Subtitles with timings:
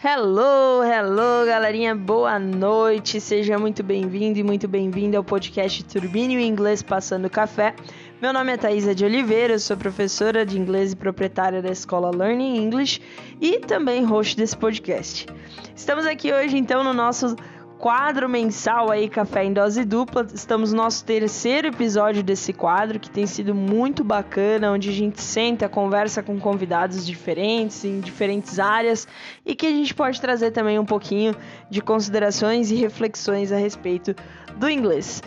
[0.00, 3.20] Hello, hello, galerinha, boa noite.
[3.20, 7.74] Seja muito bem-vindo e muito bem-vinda ao podcast Turbine Inglês Passando Café.
[8.22, 12.58] Meu nome é Thaisa de Oliveira, sou professora de inglês e proprietária da escola Learning
[12.58, 13.02] English
[13.40, 15.26] e também host desse podcast.
[15.74, 17.34] Estamos aqui hoje então no nosso
[17.78, 20.26] quadro mensal aí Café em Dose Dupla.
[20.34, 25.22] Estamos no nosso terceiro episódio desse quadro, que tem sido muito bacana, onde a gente
[25.22, 29.06] senta, conversa com convidados diferentes, em diferentes áreas,
[29.46, 31.34] e que a gente pode trazer também um pouquinho
[31.70, 34.14] de considerações e reflexões a respeito
[34.56, 35.22] do inglês.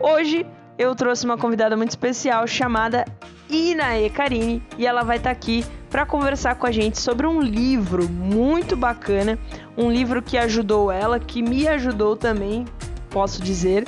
[0.00, 0.44] Hoje
[0.82, 3.04] eu trouxe uma convidada muito especial chamada
[3.48, 7.40] Inae Karine e ela vai estar tá aqui para conversar com a gente sobre um
[7.40, 9.38] livro muito bacana,
[9.76, 12.64] um livro que ajudou ela, que me ajudou também,
[13.10, 13.86] posso dizer.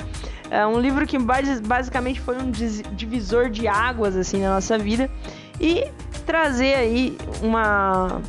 [0.49, 5.09] É um livro que basicamente foi um divisor de águas assim na nossa vida
[5.59, 5.87] e
[6.25, 8.21] trazer aí uma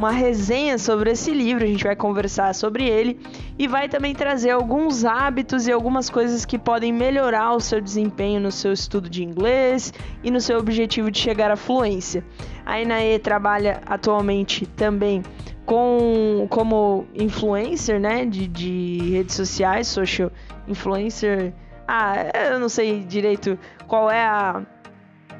[0.00, 3.20] uma resenha sobre esse livro, a gente vai conversar sobre ele
[3.58, 8.40] e vai também trazer alguns hábitos e algumas coisas que podem melhorar o seu desempenho
[8.40, 9.92] no seu estudo de inglês
[10.24, 12.24] e no seu objetivo de chegar à fluência.
[12.64, 15.22] A Inae trabalha atualmente também
[15.66, 20.32] com como influencer, né, de, de redes sociais, social
[20.66, 21.52] influencer.
[21.86, 22.14] Ah,
[22.52, 24.62] eu não sei direito qual é a,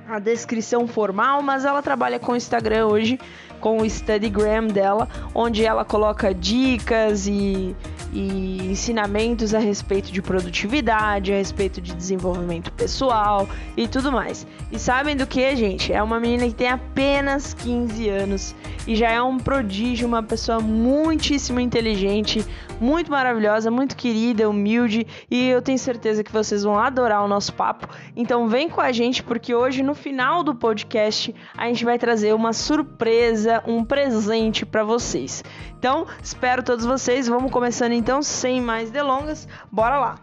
[0.06, 3.18] a descrição formal, mas ela trabalha com o Instagram hoje
[3.60, 7.76] com o Studygram dela, onde ela coloca dicas e,
[8.12, 14.46] e ensinamentos a respeito de produtividade, a respeito de desenvolvimento pessoal e tudo mais.
[14.72, 15.92] E sabem do que, gente?
[15.92, 18.54] É uma menina que tem apenas 15 anos
[18.86, 22.44] e já é um prodígio, uma pessoa muitíssimo inteligente,
[22.80, 27.52] muito maravilhosa, muito querida, humilde e eu tenho certeza que vocês vão adorar o nosso
[27.52, 27.88] papo.
[28.16, 32.34] Então vem com a gente porque hoje no final do podcast a gente vai trazer
[32.34, 35.42] uma surpresa, um presente para vocês.
[35.78, 37.26] Então, espero todos vocês.
[37.26, 39.48] Vamos começando então sem mais delongas.
[39.72, 40.22] Bora lá.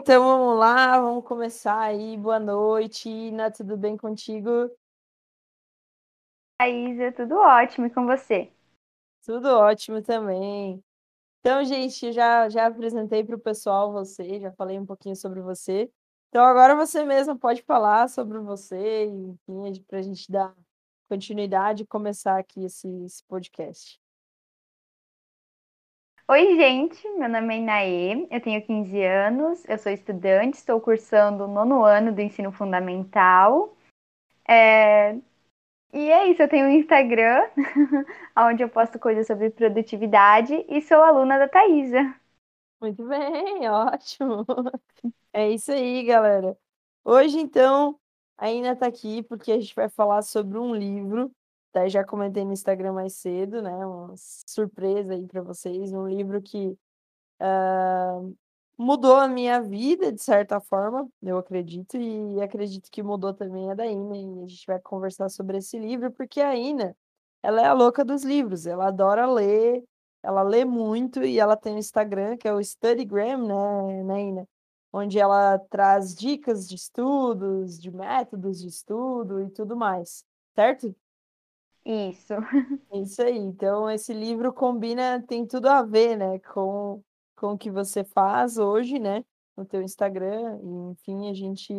[0.00, 2.16] Então vamos lá, vamos começar aí.
[2.16, 4.70] Boa noite, Ina, tudo bem contigo?
[6.58, 8.52] Thaisa, tudo ótimo e com você?
[9.24, 10.84] Tudo ótimo também.
[11.40, 15.90] Então, gente, já, já apresentei para o pessoal você, já falei um pouquinho sobre você.
[16.34, 20.52] Então, agora você mesmo pode falar sobre você, enfim, para a gente dar
[21.08, 24.00] continuidade e começar aqui esse, esse podcast.
[26.26, 31.44] Oi, gente, meu nome é Inaê, eu tenho 15 anos, eu sou estudante, estou cursando
[31.44, 33.76] o nono ano do ensino fundamental.
[34.48, 35.12] É,
[35.92, 37.48] e é isso, eu tenho um Instagram,
[38.36, 42.23] onde eu posto coisas sobre produtividade e sou aluna da Thaisa.
[42.84, 44.44] Muito bem, ótimo.
[45.32, 46.54] É isso aí, galera.
[47.02, 47.98] Hoje, então,
[48.36, 51.32] a Ina tá aqui porque a gente vai falar sobre um livro.
[51.72, 51.88] Tá?
[51.88, 53.70] Já comentei no Instagram mais cedo, né?
[53.86, 55.94] Uma surpresa aí para vocês.
[55.94, 56.76] Um livro que
[57.40, 58.36] uh,
[58.76, 63.74] mudou a minha vida, de certa forma, eu acredito, e acredito que mudou também a
[63.74, 66.94] da Ina, e a gente vai conversar sobre esse livro, porque a Ina,
[67.42, 69.82] ela é a louca dos livros, ela adora ler,
[70.24, 74.48] ela lê muito, e ela tem um Instagram, que é o Studygram, né, né Ina?
[74.92, 80.24] Onde ela traz dicas de estudos, de métodos de estudo e tudo mais,
[80.54, 80.94] certo?
[81.84, 82.32] Isso.
[82.94, 83.36] Isso aí.
[83.36, 87.02] Então, esse livro combina, tem tudo a ver, né, com
[87.36, 89.24] com o que você faz hoje, né,
[89.56, 90.58] no teu Instagram.
[90.62, 91.74] E, enfim, a gente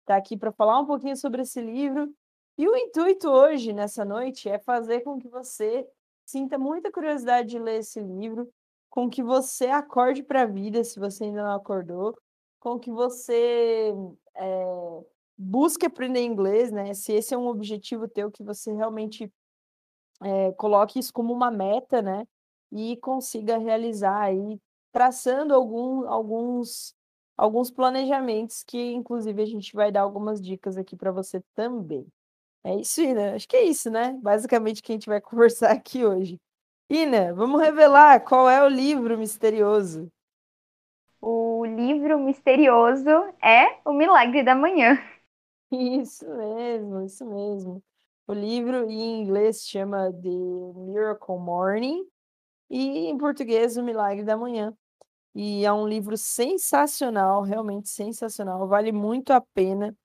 [0.00, 2.12] está aqui para falar um pouquinho sobre esse livro.
[2.58, 5.86] E o intuito hoje, nessa noite, é fazer com que você
[6.26, 8.48] sinta muita curiosidade de ler esse livro,
[8.90, 12.16] com que você acorde para a vida, se você ainda não acordou,
[12.60, 13.92] com que você
[14.36, 15.04] é,
[15.36, 16.94] busque aprender inglês, né?
[16.94, 19.30] Se esse é um objetivo teu, que você realmente
[20.22, 22.26] é, coloque isso como uma meta, né?
[22.72, 24.60] E consiga realizar aí
[24.92, 26.94] traçando algum, alguns,
[27.36, 32.06] alguns planejamentos que, inclusive, a gente vai dar algumas dicas aqui para você também.
[32.64, 33.34] É isso, Ina.
[33.34, 34.12] Acho que é isso, né?
[34.22, 36.40] Basicamente, que a gente vai conversar aqui hoje.
[36.90, 40.10] Ina, vamos revelar qual é o livro misterioso.
[41.20, 43.10] O livro misterioso
[43.42, 44.96] é O Milagre da Manhã.
[45.70, 47.82] Isso mesmo, isso mesmo.
[48.26, 52.06] O livro em inglês chama The Miracle Morning
[52.70, 54.74] e em português O Milagre da Manhã.
[55.34, 59.96] E é um livro sensacional, realmente sensacional, vale muito a pena.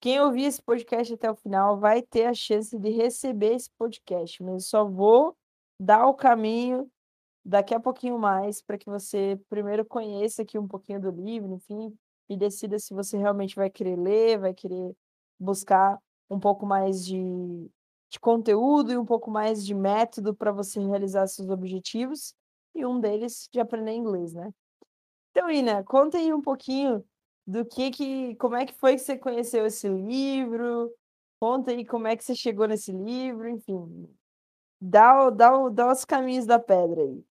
[0.00, 4.42] Quem ouvir esse podcast até o final vai ter a chance de receber esse podcast,
[4.42, 5.36] mas eu só vou
[5.80, 6.90] dar o caminho
[7.44, 11.96] daqui a pouquinho mais para que você primeiro conheça aqui um pouquinho do livro, enfim,
[12.28, 14.94] e decida se você realmente vai querer ler, vai querer
[15.38, 15.98] buscar
[16.28, 17.70] um pouco mais de,
[18.10, 22.34] de conteúdo e um pouco mais de método para você realizar seus objetivos,
[22.74, 24.52] e um deles de aprender inglês, né?
[25.30, 27.04] Então, Ina, conta aí um pouquinho
[27.46, 30.90] do que que, como é que foi que você conheceu esse livro?
[31.40, 34.08] Conta aí como é que você chegou nesse livro, enfim.
[34.80, 37.24] Dá, dá, dá os caminhos da pedra aí.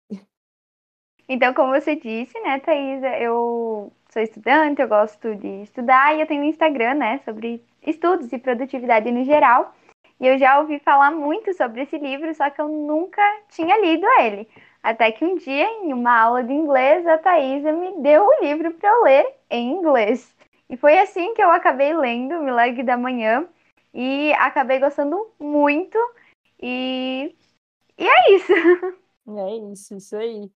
[1.27, 6.27] Então, como você disse, né, Thaisa, eu sou estudante, eu gosto de estudar e eu
[6.27, 9.73] tenho um Instagram, né, sobre estudos e produtividade no geral.
[10.19, 14.05] E eu já ouvi falar muito sobre esse livro, só que eu nunca tinha lido
[14.19, 14.47] ele.
[14.85, 18.71] Até que um dia, em uma aula de inglês, a Thaisa me deu o livro
[18.75, 20.31] para eu ler em inglês.
[20.69, 23.49] E foi assim que eu acabei lendo Milagre da Manhã
[23.91, 25.97] e acabei gostando muito.
[26.61, 27.35] E,
[27.97, 28.53] e é isso.
[29.27, 30.51] É isso, isso aí.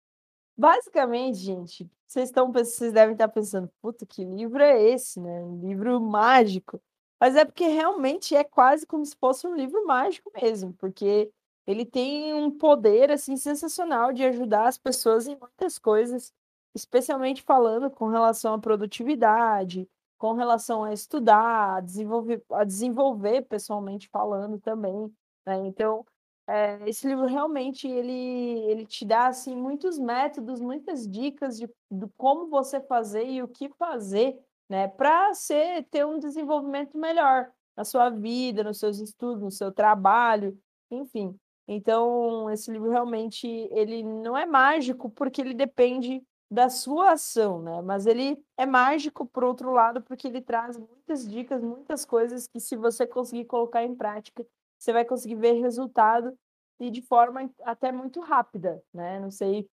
[0.58, 5.42] Basicamente, gente, vocês estão vocês devem estar pensando, puta, que livro é esse, né?
[5.42, 6.82] Um livro mágico.
[7.18, 11.32] Mas é porque realmente é quase como se fosse um livro mágico mesmo, porque
[11.68, 16.34] ele tem um poder assim sensacional de ajudar as pessoas em muitas coisas,
[16.74, 19.88] especialmente falando com relação à produtividade,
[20.18, 25.14] com relação a estudar, a desenvolver, a desenvolver pessoalmente falando também,
[25.46, 25.58] né?
[25.68, 26.06] Então,
[26.48, 32.08] é, esse livro realmente ele, ele te dá assim muitos métodos, muitas dicas de, de
[32.18, 34.40] como você fazer e o que fazer
[34.70, 34.88] né?
[34.88, 40.58] Para ser ter um desenvolvimento melhor na sua vida, nos seus estudos, no seu trabalho,
[40.92, 41.38] enfim.
[41.68, 47.82] Então, esse livro realmente ele não é mágico porque ele depende da sua ação, né?
[47.82, 52.60] Mas ele é mágico por outro lado porque ele traz muitas dicas, muitas coisas que
[52.60, 54.46] se você conseguir colocar em prática,
[54.78, 56.38] você vai conseguir ver resultado
[56.80, 59.20] e de forma até muito rápida, né?
[59.20, 59.68] Não sei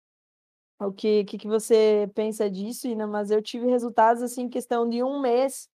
[0.81, 3.07] o que, que, que você pensa disso, Ina?
[3.07, 5.69] Mas eu tive resultados assim, em questão de um mês,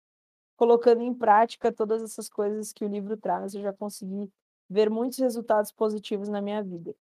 [0.57, 3.53] colocando em prática todas essas coisas que o livro traz.
[3.53, 4.31] Eu já consegui
[4.69, 6.93] ver muitos resultados positivos na minha vida.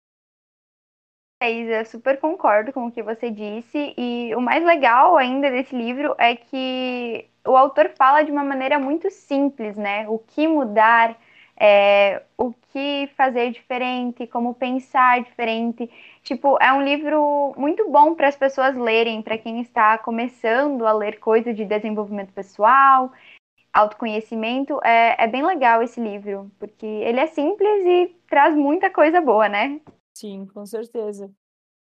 [1.43, 3.95] Isa, super concordo com o que você disse.
[3.97, 8.79] E o mais legal ainda desse livro é que o autor fala de uma maneira
[8.79, 10.09] muito simples, né?
[10.09, 11.17] O que mudar,
[11.59, 15.91] é, o que fazer diferente, como pensar diferente.
[16.23, 20.93] Tipo, é um livro muito bom para as pessoas lerem, para quem está começando a
[20.93, 23.13] ler coisas de desenvolvimento pessoal,
[23.77, 24.81] autoconhecimento.
[24.85, 29.49] É, é bem legal esse livro, porque ele é simples e traz muita coisa boa,
[29.49, 29.81] né?
[30.15, 31.31] Sim, com certeza.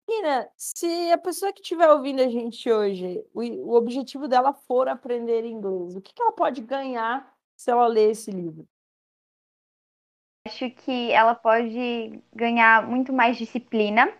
[0.08, 4.88] Nina, se a pessoa que estiver ouvindo a gente hoje, o, o objetivo dela for
[4.88, 8.66] aprender inglês, o que, que ela pode ganhar se ela ler esse livro?
[10.46, 14.12] Acho que ela pode ganhar muito mais disciplina,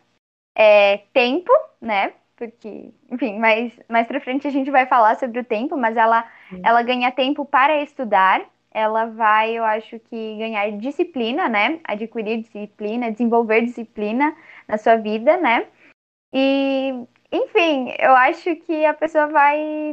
[0.55, 2.20] é, tempo, né?
[2.41, 6.27] Porque, enfim, mais, mais pra frente a gente vai falar sobre o tempo, mas ela,
[6.65, 8.41] ela ganha tempo para estudar,
[8.71, 11.81] ela vai, eu acho que, ganhar disciplina, né?
[11.85, 14.35] Adquirir disciplina, desenvolver disciplina
[14.67, 15.67] na sua vida, né?
[16.33, 16.95] E,
[17.31, 19.93] enfim, eu acho que a pessoa vai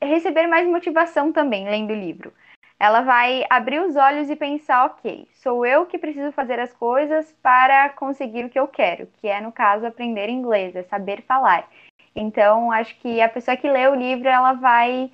[0.00, 2.32] receber mais motivação também lendo o livro.
[2.78, 7.32] Ela vai abrir os olhos e pensar, ok, sou eu que preciso fazer as coisas
[7.42, 11.68] para conseguir o que eu quero, que é, no caso, aprender inglês, é saber falar.
[12.14, 15.10] Então, acho que a pessoa que lê o livro, ela vai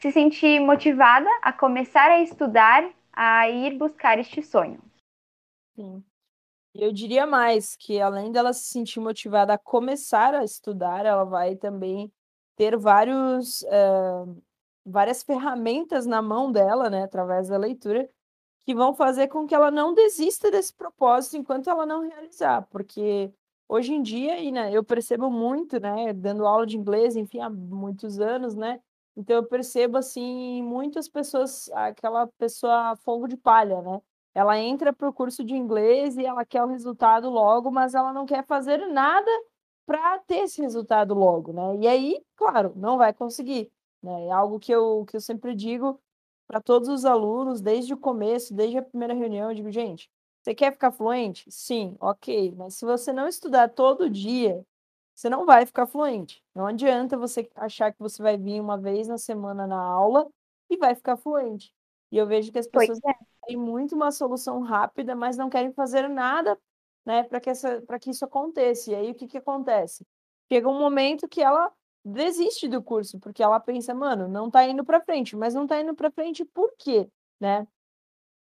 [0.00, 4.80] se sentir motivada a começar a estudar, a ir buscar este sonho.
[5.76, 6.02] Sim.
[6.74, 11.56] Eu diria mais que além dela se sentir motivada a começar a estudar, ela vai
[11.56, 12.10] também
[12.56, 14.42] ter vários uh,
[14.84, 18.08] várias ferramentas na mão dela, né, através da leitura,
[18.64, 23.32] que vão fazer com que ela não desista desse propósito enquanto ela não realizar, porque
[23.68, 27.50] hoje em dia, e, né, eu percebo muito, né, dando aula de inglês, enfim, há
[27.50, 28.80] muitos anos, né,
[29.16, 34.00] então eu percebo, assim, muitas pessoas, aquela pessoa fogo de palha, né,
[34.34, 38.12] ela entra para o curso de inglês e ela quer o resultado logo, mas ela
[38.12, 39.30] não quer fazer nada
[39.84, 43.70] para ter esse resultado logo, né, e aí, claro, não vai conseguir.
[44.02, 44.26] Né?
[44.26, 46.00] É algo que eu, que eu sempre digo
[46.46, 50.10] para todos os alunos, desde o começo, desde a primeira reunião, eu digo, gente,
[50.42, 51.50] você quer ficar fluente?
[51.50, 54.64] Sim, ok, mas se você não estudar todo dia,
[55.14, 56.42] você não vai ficar fluente.
[56.54, 60.28] Não adianta você achar que você vai vir uma vez na semana na aula
[60.68, 61.72] e vai ficar fluente.
[62.10, 63.14] E eu vejo que as pessoas é.
[63.46, 66.58] têm muito uma solução rápida, mas não querem fazer nada
[67.06, 67.50] né, para que,
[68.00, 68.90] que isso aconteça.
[68.90, 70.06] E aí o que, que acontece?
[70.52, 71.72] Chega um momento que ela
[72.04, 75.80] desiste do curso, porque ela pensa, mano, não tá indo para frente, mas não tá
[75.80, 77.08] indo para frente por quê,
[77.40, 77.66] né?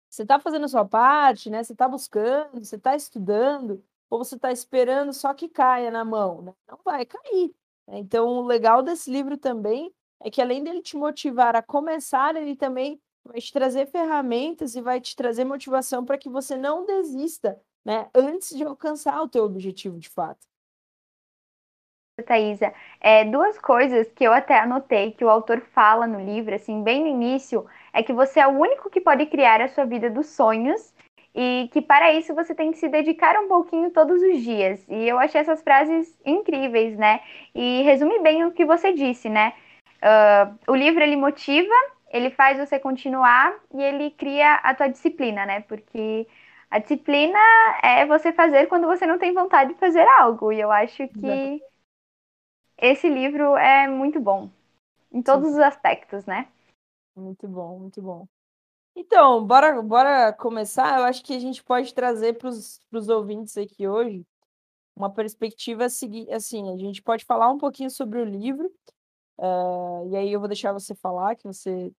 [0.09, 1.63] Você tá fazendo a sua parte, né?
[1.63, 6.41] Você tá buscando, você tá estudando, ou você tá esperando só que caia na mão,
[6.41, 6.53] né?
[6.67, 7.53] Não vai cair.
[7.87, 7.99] Né?
[7.99, 12.55] Então, o legal desse livro também é que além dele te motivar a começar, ele
[12.55, 17.59] também vai te trazer ferramentas e vai te trazer motivação para que você não desista,
[17.85, 20.50] né, antes de alcançar o teu objetivo de fato.
[22.21, 26.83] Thaisa, é, duas coisas que eu até anotei que o autor fala no livro, assim,
[26.83, 30.09] bem no início, é que você é o único que pode criar a sua vida
[30.09, 30.93] dos sonhos
[31.33, 34.85] e que para isso você tem que se dedicar um pouquinho todos os dias.
[34.89, 37.21] E eu achei essas frases incríveis, né?
[37.55, 39.53] E resume bem o que você disse, né?
[40.03, 41.73] Uh, o livro ele motiva,
[42.11, 45.61] ele faz você continuar e ele cria a tua disciplina, né?
[45.61, 46.27] Porque
[46.69, 47.39] a disciplina
[47.81, 50.51] é você fazer quando você não tem vontade de fazer algo.
[50.51, 51.61] E eu acho que.
[52.81, 54.49] Esse livro é muito bom
[55.11, 55.53] em todos Sim.
[55.53, 56.47] os aspectos, né?
[57.15, 58.27] Muito bom, muito bom.
[58.95, 60.99] Então, bora, bora começar.
[60.99, 64.25] Eu acho que a gente pode trazer para os ouvintes aqui hoje
[64.95, 66.31] uma perspectiva seguinte.
[66.31, 68.67] Assim, a gente pode falar um pouquinho sobre o livro,
[69.37, 71.91] uh, e aí eu vou deixar você falar, que você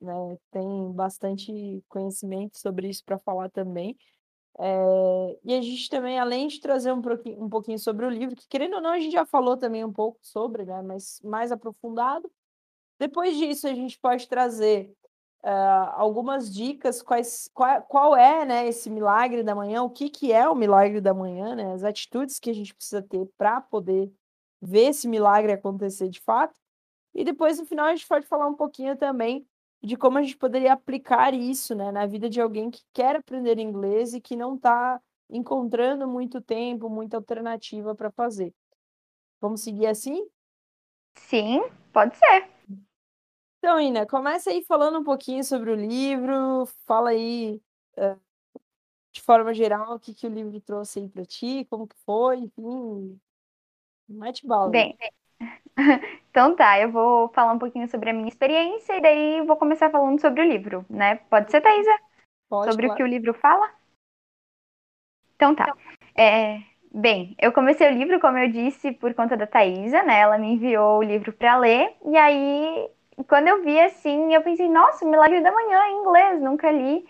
[0.00, 3.96] né, tem bastante conhecimento sobre isso para falar também.
[4.58, 7.02] É, e a gente também, além de trazer um
[7.38, 9.92] um pouquinho sobre o livro, que querendo ou não, a gente já falou também um
[9.92, 12.30] pouco sobre, né, mas mais aprofundado.
[12.98, 14.94] Depois disso, a gente pode trazer
[15.42, 20.32] uh, algumas dicas, quais, qual, qual é né, esse milagre da manhã, o que, que
[20.32, 24.12] é o milagre da manhã, né, as atitudes que a gente precisa ter para poder
[24.62, 26.58] ver esse milagre acontecer de fato.
[27.12, 29.46] E depois, no final, a gente pode falar um pouquinho também
[29.84, 33.58] de como a gente poderia aplicar isso né, na vida de alguém que quer aprender
[33.58, 38.54] inglês e que não está encontrando muito tempo, muita alternativa para fazer.
[39.40, 40.26] Vamos seguir assim?
[41.16, 41.62] Sim,
[41.92, 42.48] pode ser.
[43.58, 47.60] Então, Ina, começa aí falando um pouquinho sobre o livro, fala aí
[47.98, 48.20] uh,
[49.12, 52.38] de forma geral o que, que o livro trouxe aí para ti, como que foi,
[52.38, 53.20] enfim,
[54.08, 54.70] mete bala.
[54.70, 54.96] Bem,
[56.30, 59.90] então tá, eu vou falar um pouquinho sobre a minha experiência e daí vou começar
[59.90, 61.16] falando sobre o livro, né?
[61.30, 61.98] Pode ser, Thaisa?
[62.48, 62.94] Pode, sobre claro.
[62.94, 63.70] o que o livro fala?
[65.36, 65.74] Então tá.
[66.16, 66.60] É,
[66.92, 70.20] bem, eu comecei o livro, como eu disse, por conta da Thaisa, né?
[70.20, 72.88] Ela me enviou o livro para ler e aí
[73.26, 77.06] quando eu vi assim, eu pensei, nossa, Milagre da Manhã em inglês, nunca li.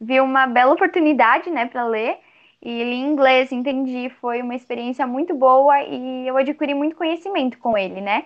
[0.00, 2.18] Vi uma bela oportunidade, né, para ler.
[2.64, 7.58] E li em inglês, entendi, foi uma experiência muito boa e eu adquiri muito conhecimento
[7.58, 8.24] com ele, né?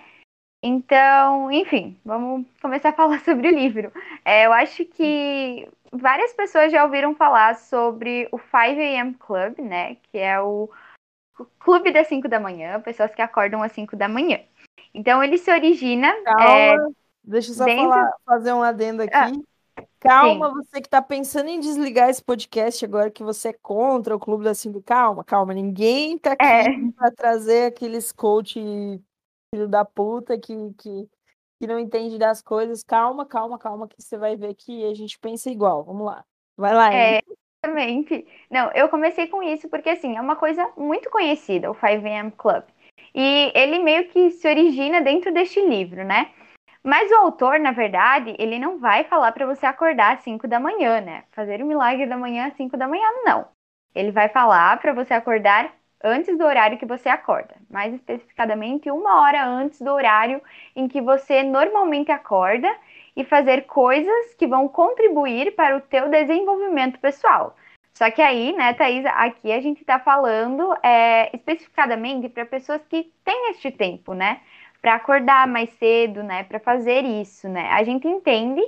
[0.63, 3.93] Então, enfim, vamos começar a falar sobre o livro.
[4.25, 9.15] É, eu acho que várias pessoas já ouviram falar sobre o 5 a.m.
[9.15, 9.97] Club, né?
[9.97, 10.71] Que é o
[11.59, 14.41] clube das 5 da manhã, pessoas que acordam às 5 da manhã.
[14.95, 16.13] Então, ele se origina.
[16.23, 16.77] Calma, é,
[17.25, 17.89] Deixa eu só dentro...
[17.89, 19.15] falar, fazer um adendo aqui.
[19.15, 19.31] Ah,
[20.01, 20.55] calma, sim.
[20.55, 24.45] você que está pensando em desligar esse podcast agora que você é contra o Clube
[24.45, 24.83] da Cinco.
[24.83, 25.55] Calma, calma.
[25.55, 26.91] Ninguém está aqui é.
[26.97, 28.61] para trazer aqueles coach
[29.55, 31.09] filho da puta que, que,
[31.61, 32.83] que não entende das coisas.
[32.83, 35.85] Calma, calma, calma, que você vai ver que a gente pensa igual.
[35.85, 36.25] Vamos lá.
[36.57, 37.21] Vai lá, é,
[37.65, 38.27] Exatamente.
[38.51, 42.65] Não, eu comecei com isso porque, assim, é uma coisa muito conhecida, o 5am Club.
[43.15, 46.31] E ele meio que se origina dentro deste livro, né?
[46.89, 50.59] Mas o autor, na verdade, ele não vai falar para você acordar às 5 da
[50.59, 51.25] manhã, né?
[51.33, 53.47] Fazer o milagre da manhã às 5 da manhã, não.
[53.95, 55.71] Ele vai falar para você acordar
[56.03, 60.41] antes do horário que você acorda, mais especificadamente uma hora antes do horário
[60.75, 62.75] em que você normalmente acorda
[63.15, 67.55] e fazer coisas que vão contribuir para o teu desenvolvimento pessoal.
[67.93, 73.13] Só que aí, né, Thaisa, aqui a gente está falando é, especificadamente para pessoas que
[73.23, 74.41] têm este tempo, né?
[74.81, 77.69] Para acordar mais cedo, né, para fazer isso, né?
[77.71, 78.63] A gente entende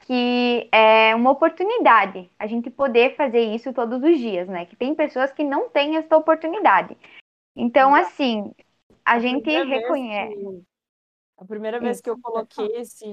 [0.00, 4.64] que é uma oportunidade a gente poder fazer isso todos os dias, né?
[4.66, 6.96] Que tem pessoas que não têm essa oportunidade.
[7.56, 8.52] Então, assim,
[9.04, 10.36] a, a gente reconhece.
[10.36, 10.62] Que,
[11.38, 13.04] a primeira vez que eu coloquei esse.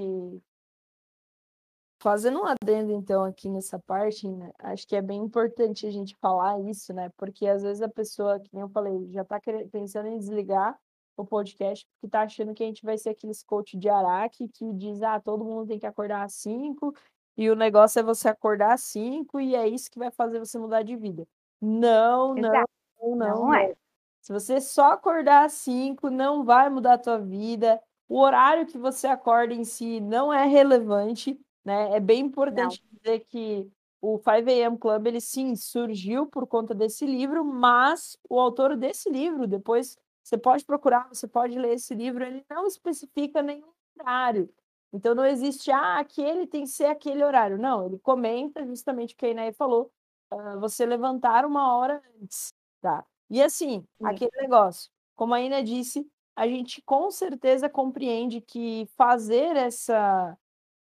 [2.00, 4.52] Fazendo um adendo, então, aqui nessa parte, né?
[4.58, 7.10] acho que é bem importante a gente falar isso, né?
[7.16, 9.40] Porque às vezes a pessoa, que nem eu falei, já está
[9.72, 10.78] pensando em desligar
[11.16, 14.72] o podcast, porque tá achando que a gente vai ser aqueles coach de Araque que
[14.72, 16.94] diz, ah, todo mundo tem que acordar às 5
[17.36, 20.58] e o negócio é você acordar às 5 e é isso que vai fazer você
[20.58, 21.26] mudar de vida.
[21.60, 23.74] Não, não, não, não, não é.
[24.20, 27.80] Se você só acordar às 5, não vai mudar a tua vida.
[28.08, 31.94] O horário que você acorda em si não é relevante, né?
[31.96, 32.98] É bem importante não.
[32.98, 38.38] dizer que o 5 AM Club, ele sim surgiu por conta desse livro, mas o
[38.38, 43.42] autor desse livro, depois você pode procurar, você pode ler esse livro, ele não especifica
[43.42, 44.48] nenhum horário.
[44.90, 47.58] Então não existe, ah, aquele tem que ser aquele horário.
[47.58, 49.92] Não, ele comenta justamente o que a Inaê falou,
[50.32, 53.04] uh, você levantar uma hora antes, tá?
[53.28, 54.06] E assim, Sim.
[54.06, 60.38] aquele negócio, como a Ina disse, a gente com certeza compreende que fazer essa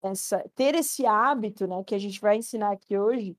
[0.03, 3.37] essa, ter esse hábito, né, que a gente vai ensinar aqui hoje,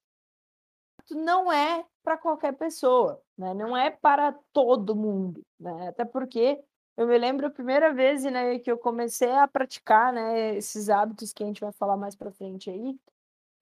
[1.09, 3.53] não é para qualquer pessoa, né?
[3.53, 5.88] Não é para todo mundo, né?
[5.89, 6.62] Até porque
[6.98, 11.31] eu me lembro a primeira vez, né, que eu comecei a praticar, né, esses hábitos
[11.31, 13.00] que a gente vai falar mais para frente aí.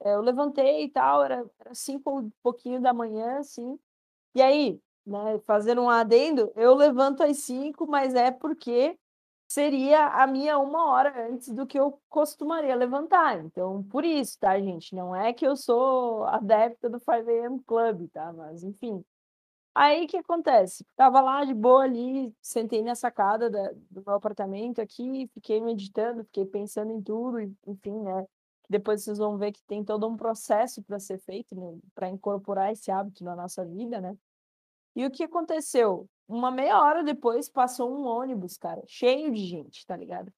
[0.01, 3.79] Eh, eu levantei e tal, era, era cinco um pouquinho da manhã, assim.
[4.35, 8.97] E aí, né, fazendo um adendo, eu levanto às cinco, mas é porque
[9.47, 13.39] seria a minha uma hora antes do que eu costumaria levantar.
[13.45, 14.95] Então, por isso, tá, gente?
[14.95, 17.59] Não é que eu sou adepta do 5 a.m.
[17.65, 18.33] Club, tá?
[18.33, 19.03] Mas, enfim.
[19.79, 20.83] Aí, o que acontece?
[20.95, 26.23] Tava lá de boa ali, sentei na sacada da, do meu apartamento aqui, fiquei meditando,
[26.23, 28.25] fiquei pensando em tudo, enfim, né?
[28.67, 31.77] Depois vocês vão ver que tem todo um processo para ser feito, né?
[31.93, 34.17] para incorporar esse hábito na nossa vida, né?
[34.95, 36.09] E o que aconteceu?
[36.27, 40.33] Uma meia hora depois passou um ônibus, cara, cheio de gente, tá ligado?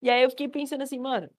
[0.00, 1.30] E aí eu fiquei pensando assim, mano,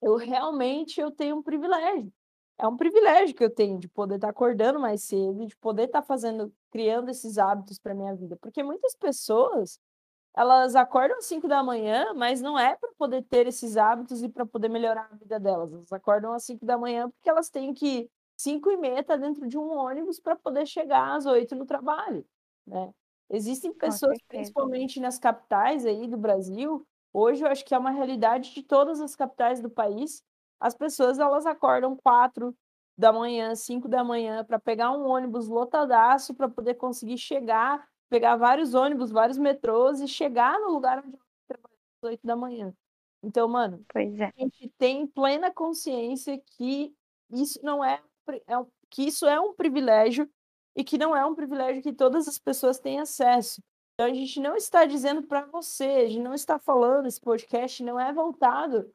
[0.00, 2.12] eu realmente eu tenho um privilégio.
[2.58, 5.84] É um privilégio que eu tenho de poder estar tá acordando mais cedo, de poder
[5.84, 9.80] estar tá fazendo, criando esses hábitos para minha vida, porque muitas pessoas
[10.34, 14.28] elas acordam às 5 da manhã, mas não é para poder ter esses hábitos e
[14.28, 15.72] para poder melhorar a vida delas.
[15.72, 19.20] Elas acordam às 5 da manhã porque elas têm que 5 e meia estar tá
[19.20, 22.24] dentro de um ônibus para poder chegar às 8 no trabalho
[22.66, 22.92] né?
[23.30, 28.52] Existem pessoas, principalmente nas capitais aí do Brasil, hoje eu acho que é uma realidade
[28.52, 30.22] de todas as capitais do país,
[30.62, 32.56] as pessoas elas acordam quatro
[32.96, 38.36] da manhã, cinco da manhã, para pegar um ônibus lotadaço para poder conseguir chegar, pegar
[38.36, 42.72] vários ônibus, vários metrôs e chegar no lugar onde trabalha às oito da manhã.
[43.24, 44.26] Então, mano, é.
[44.26, 46.94] a gente tem plena consciência que
[47.32, 48.54] isso não é, é
[48.88, 50.30] que isso é um privilégio
[50.76, 53.60] e que não é um privilégio que todas as pessoas têm acesso.
[53.94, 57.82] Então a gente não está dizendo para você, a gente não está falando, esse podcast
[57.82, 58.88] não é voltado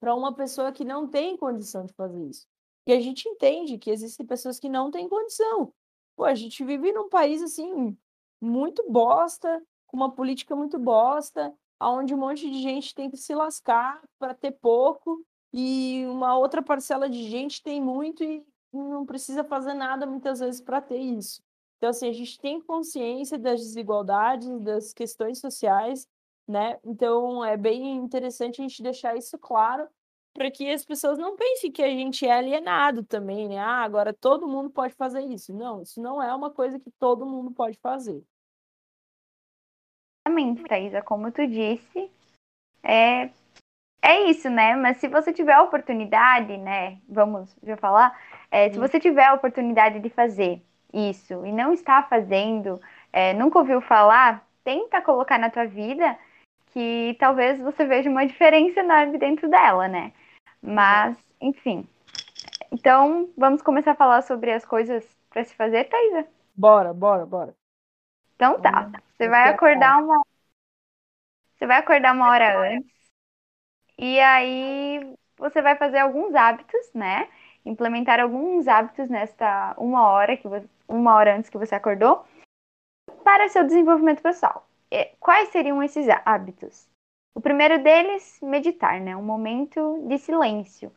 [0.00, 2.46] para uma pessoa que não tem condição de fazer isso.
[2.86, 5.72] E a gente entende que existem pessoas que não têm condição.
[6.16, 7.96] Pô, a gente vive num país assim
[8.40, 13.34] muito bosta, com uma política muito bosta, onde um monte de gente tem que se
[13.34, 19.44] lascar para ter pouco e uma outra parcela de gente tem muito e não precisa
[19.44, 21.42] fazer nada muitas vezes para ter isso.
[21.76, 26.06] Então, assim, a gente tem consciência das desigualdades, das questões sociais,
[26.48, 26.78] né?
[26.84, 29.88] Então, é bem interessante a gente deixar isso claro
[30.34, 33.58] para que as pessoas não pensem que a gente é alienado também, né?
[33.58, 35.52] Ah, agora todo mundo pode fazer isso.
[35.52, 38.24] Não, isso não é uma coisa que todo mundo pode fazer.
[40.26, 42.10] Exatamente, Thaisa, como tu disse,
[42.82, 43.30] é,
[44.02, 44.76] é isso, né?
[44.76, 47.00] Mas se você tiver a oportunidade, né?
[47.08, 48.16] Vamos já falar,
[48.50, 52.80] é, se você tiver a oportunidade de fazer isso e não está fazendo,
[53.12, 56.16] é, nunca ouviu falar, tenta colocar na tua vida
[56.78, 60.12] que talvez você veja uma diferença enorme dentro dela, né?
[60.62, 61.88] Mas, enfim.
[62.70, 66.28] Então, vamos começar a falar sobre as coisas para se fazer, Thaisa?
[66.54, 67.52] Bora, bora, bora.
[68.36, 68.92] Então tá.
[69.16, 70.22] Você vai acordar uma.
[71.56, 72.92] Você vai acordar uma hora antes.
[73.98, 77.28] E aí você vai fazer alguns hábitos, né?
[77.64, 82.24] implementar alguns hábitos nesta uma hora que você, uma hora antes que você acordou
[83.24, 84.67] para seu desenvolvimento pessoal.
[85.20, 86.88] Quais seriam esses hábitos?
[87.34, 89.16] O primeiro deles, meditar, né?
[89.16, 90.92] Um momento de silêncio,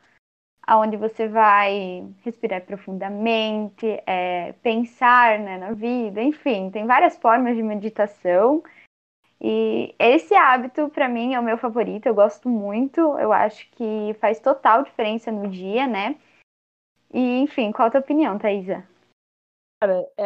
[0.66, 7.64] aonde você vai respirar profundamente, é, pensar né, na vida, enfim, tem várias formas de
[7.64, 8.64] meditação.
[9.40, 14.16] E esse hábito, para mim, é o meu favorito, eu gosto muito, eu acho que
[14.20, 16.16] faz total diferença no dia, né?
[17.14, 18.88] E, enfim, qual a tua opinião, Thaisa?
[19.82, 20.26] Cara, é,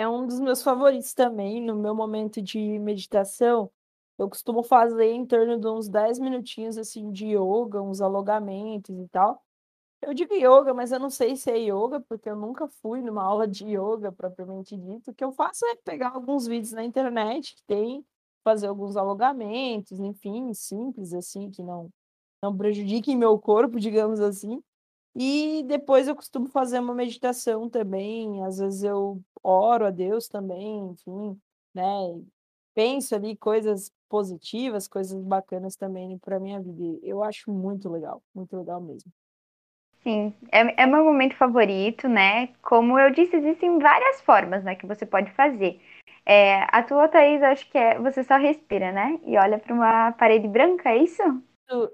[0.02, 1.60] é um dos meus favoritos também.
[1.62, 3.70] No meu momento de meditação,
[4.18, 9.08] eu costumo fazer em torno de uns 10 minutinhos assim de yoga, uns alongamentos e
[9.08, 9.40] tal.
[10.02, 13.22] Eu digo yoga, mas eu não sei se é yoga, porque eu nunca fui numa
[13.24, 15.10] aula de yoga propriamente dito.
[15.12, 18.04] O que eu faço é pegar alguns vídeos na internet que tem,
[18.44, 21.90] fazer alguns alongamentos, enfim, simples assim, que não
[22.42, 24.62] não prejudiquem meu corpo, digamos assim.
[25.14, 30.90] E depois eu costumo fazer uma meditação também, às vezes eu oro a Deus também,
[30.90, 31.40] enfim,
[31.74, 31.82] né?
[32.74, 36.98] Penso ali coisas positivas, coisas bacanas também para minha vida.
[37.02, 39.10] Eu acho muito legal, muito legal mesmo.
[40.02, 42.48] Sim, é, é meu momento favorito, né?
[42.62, 45.80] Como eu disse, existem várias formas, né, que você pode fazer.
[46.24, 49.18] É, a tua, Thaís, acho que é você só respira, né?
[49.26, 51.22] E olha para uma parede branca, é isso?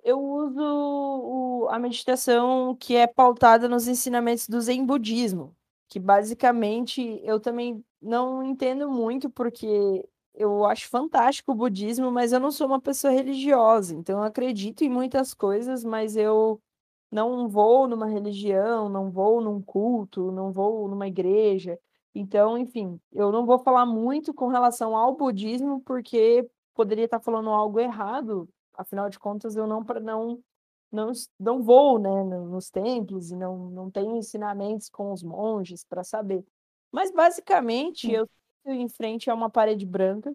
[0.05, 5.57] Eu uso o, a meditação que é pautada nos ensinamentos do Zen Budismo,
[5.89, 12.41] que basicamente eu também não entendo muito, porque eu acho fantástico o budismo, mas eu
[12.41, 16.61] não sou uma pessoa religiosa, então eu acredito em muitas coisas, mas eu
[17.11, 21.79] não vou numa religião, não vou num culto, não vou numa igreja.
[22.15, 27.51] Então, enfim, eu não vou falar muito com relação ao budismo, porque poderia estar falando
[27.51, 30.43] algo errado, afinal de contas, eu não, não,
[30.93, 36.05] não, não vou né, nos templos e não, não tenho ensinamentos com os monges para
[36.05, 36.45] saber.
[36.93, 38.29] Mas, basicamente, eu
[38.67, 40.35] em frente a uma parede branca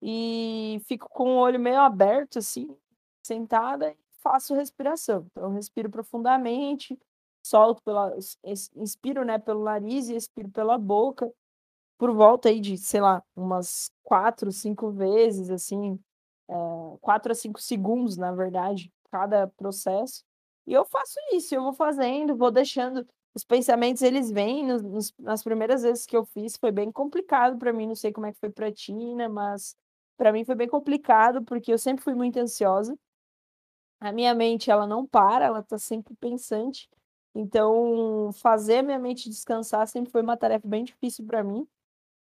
[0.00, 2.74] e fico com o olho meio aberto, assim,
[3.22, 5.26] sentada, e faço respiração.
[5.30, 6.98] Então, eu respiro profundamente,
[7.42, 8.14] solto pela.
[8.76, 11.30] inspiro né, pelo nariz e expiro pela boca,
[11.98, 15.98] por volta aí de, sei lá, umas quatro, cinco vezes, assim,
[17.00, 20.24] quatro a cinco segundos, na verdade, cada processo.
[20.66, 25.42] E eu faço isso, eu vou fazendo, vou deixando os pensamentos eles vêm nos, nas
[25.42, 28.38] primeiras vezes que eu fiz foi bem complicado para mim não sei como é que
[28.40, 29.76] foi para Tina mas
[30.16, 32.98] para mim foi bem complicado porque eu sempre fui muito ansiosa.
[34.00, 36.88] A minha mente ela não para ela está sempre pensante.
[37.34, 41.66] Então fazer a minha mente descansar sempre foi uma tarefa bem difícil para mim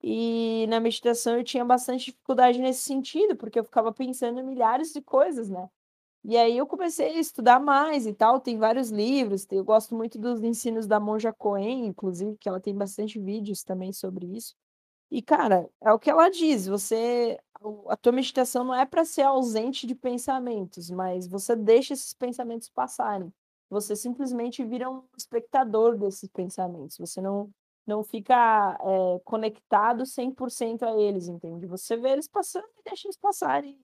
[0.04, 4.94] e na meditação eu tinha bastante dificuldade nesse sentido porque eu ficava pensando em milhares
[4.94, 5.70] de coisas né
[6.24, 10.20] e aí eu comecei a estudar mais e tal, tem vários livros, eu gosto muito
[10.20, 14.54] dos ensinos da Monja Coen, inclusive, que ela tem bastante vídeos também sobre isso.
[15.12, 17.40] E, cara, é o que ela diz, você
[17.88, 22.70] a tua meditação não é para ser ausente de pensamentos, mas você deixa esses pensamentos
[22.70, 23.34] passarem.
[23.70, 26.98] Você simplesmente vira um espectador desses pensamentos.
[26.98, 27.50] Você não
[27.88, 31.66] não fica é, conectado 100% a eles, entende?
[31.66, 33.80] Você vê eles passando e deixa eles passarem.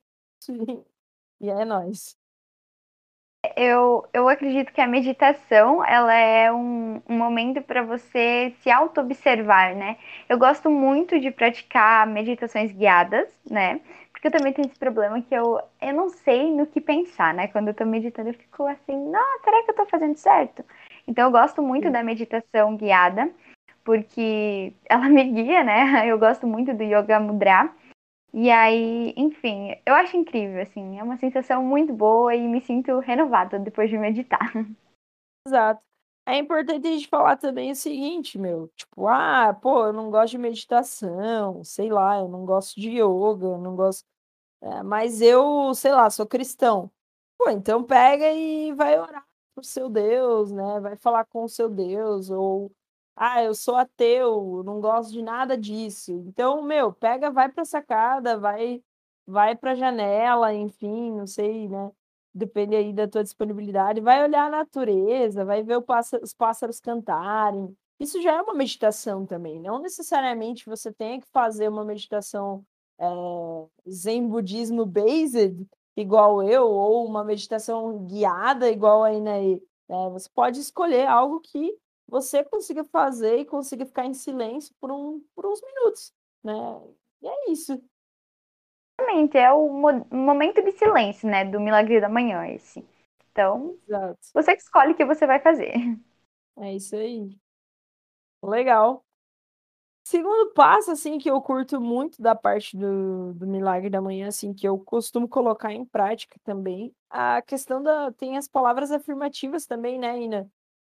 [1.41, 2.17] E é nóis
[3.57, 9.75] eu, eu acredito que a meditação ela é um, um momento para você se auto-observar,
[9.75, 9.97] né?
[10.29, 13.81] Eu gosto muito de praticar meditações guiadas, né?
[14.11, 17.47] Porque eu também tenho esse problema que eu, eu não sei no que pensar, né?
[17.47, 20.63] Quando eu tô meditando, eu fico assim, não, será que eu tô fazendo certo?
[21.05, 21.91] Então eu gosto muito Sim.
[21.91, 23.29] da meditação guiada,
[23.83, 26.07] porque ela me guia, né?
[26.09, 27.73] Eu gosto muito do Yoga Mudra.
[28.33, 32.97] E aí, enfim, eu acho incrível, assim, é uma sensação muito boa e me sinto
[32.97, 34.51] renovada depois de meditar.
[35.47, 35.83] Exato.
[36.25, 40.31] É importante a gente falar também o seguinte, meu, tipo, ah, pô, eu não gosto
[40.31, 44.05] de meditação, sei lá, eu não gosto de yoga, eu não gosto.
[44.61, 46.89] É, mas eu, sei lá, sou cristão.
[47.37, 50.79] Pô, então pega e vai orar pro seu Deus, né?
[50.79, 52.71] Vai falar com o seu Deus, ou
[53.15, 56.11] ah, eu sou ateu, não gosto de nada disso.
[56.27, 58.81] Então, meu, pega, vai pra sacada, vai
[59.25, 61.91] vai pra janela, enfim, não sei, né?
[62.33, 64.01] Depende aí da tua disponibilidade.
[64.01, 67.75] Vai olhar a natureza, vai ver pássaro, os pássaros cantarem.
[67.99, 69.59] Isso já é uma meditação também.
[69.61, 72.65] Não necessariamente você tenha que fazer uma meditação
[72.99, 73.05] é,
[73.89, 79.61] zen budismo based, igual eu, ou uma meditação guiada, igual a Inaê.
[79.89, 81.77] É, você pode escolher algo que
[82.13, 86.53] você consiga fazer e consiga ficar em silêncio por, um, por uns minutos, né?
[87.23, 87.83] E é isso.
[88.99, 91.43] Exatamente, é o mo momento de silêncio, né?
[91.43, 92.85] Do milagre da manhã, esse.
[93.31, 94.19] Então, Exato.
[94.31, 95.73] você que escolhe o que você vai fazer.
[96.55, 97.35] É isso aí.
[98.43, 99.03] Legal.
[100.03, 104.53] Segundo passo, assim, que eu curto muito da parte do, do milagre da manhã, assim,
[104.53, 108.11] que eu costumo colocar em prática também, a questão da.
[108.11, 110.51] Tem as palavras afirmativas também, né, Ina?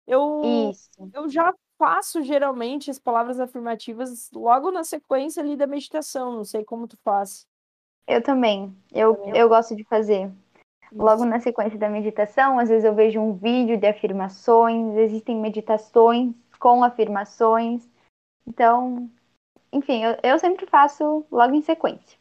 [0.07, 1.11] Eu, Isso.
[1.13, 6.33] eu já faço geralmente as palavras afirmativas logo na sequência ali da meditação.
[6.33, 7.47] Não sei como tu faz.
[8.07, 8.75] Eu também.
[8.93, 9.37] Eu, também.
[9.37, 10.31] eu gosto de fazer.
[10.93, 16.33] Logo na sequência da meditação, às vezes eu vejo um vídeo de afirmações, existem meditações
[16.61, 17.89] com afirmações.
[18.47, 19.11] Então,
[19.73, 22.19] enfim, eu, eu sempre faço logo em sequência.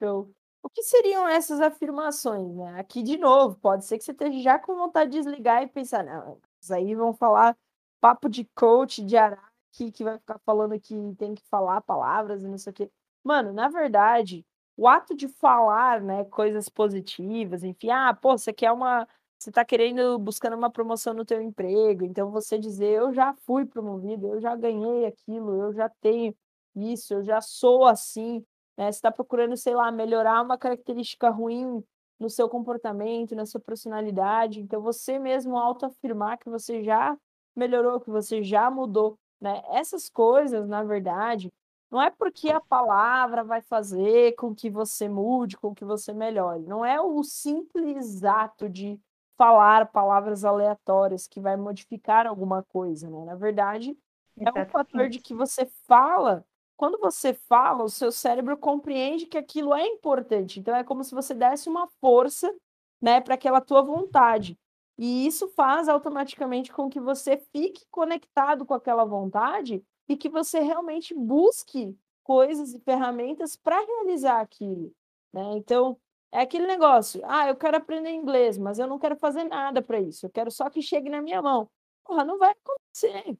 [0.00, 0.30] Show.
[0.62, 2.78] O que seriam essas afirmações, né?
[2.78, 6.04] Aqui de novo, pode ser que você esteja já com vontade de desligar e pensar,
[6.04, 6.38] não,
[6.70, 7.56] aí vão falar
[8.00, 12.48] papo de coach de Araque, que vai ficar falando que tem que falar palavras e
[12.48, 12.90] não sei o quê.
[13.24, 14.44] Mano, na verdade,
[14.76, 19.06] o ato de falar, né, coisas positivas, enfim, ah, pô, você quer uma.
[19.38, 23.64] Você está querendo, buscando uma promoção no teu emprego, então você dizer, eu já fui
[23.66, 26.32] promovido, eu já ganhei aquilo, eu já tenho
[26.76, 28.44] isso, eu já sou assim,
[28.78, 28.84] né?
[28.90, 31.82] Você está procurando, sei lá, melhorar uma característica ruim
[32.22, 34.60] no seu comportamento, na sua personalidade.
[34.60, 37.16] Então, você mesmo autoafirmar que você já
[37.54, 39.62] melhorou, que você já mudou, né?
[39.72, 41.52] Essas coisas, na verdade,
[41.90, 46.62] não é porque a palavra vai fazer com que você mude, com que você melhore.
[46.62, 48.98] Não é o simples ato de
[49.36, 53.24] falar palavras aleatórias que vai modificar alguma coisa, né?
[53.24, 53.98] Na verdade,
[54.38, 56.44] é um fator de que você fala
[56.82, 60.58] quando você fala, o seu cérebro compreende que aquilo é importante.
[60.58, 62.52] Então é como se você desse uma força,
[63.00, 64.58] né, para aquela tua vontade.
[64.98, 70.58] E isso faz automaticamente com que você fique conectado com aquela vontade e que você
[70.58, 74.92] realmente busque coisas e ferramentas para realizar aquilo,
[75.32, 75.52] né?
[75.54, 75.96] Então,
[76.32, 80.00] é aquele negócio, ah, eu quero aprender inglês, mas eu não quero fazer nada para
[80.00, 81.70] isso, eu quero só que chegue na minha mão.
[82.04, 83.38] Porra, não vai acontecer.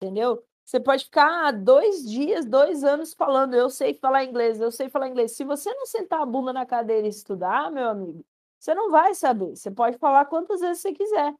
[0.00, 0.44] Entendeu?
[0.68, 5.08] Você pode ficar dois dias, dois anos falando, eu sei falar inglês, eu sei falar
[5.08, 5.32] inglês.
[5.32, 8.22] Se você não sentar a bunda na cadeira e estudar, meu amigo,
[8.58, 9.56] você não vai saber.
[9.56, 11.34] Você pode falar quantas vezes você quiser.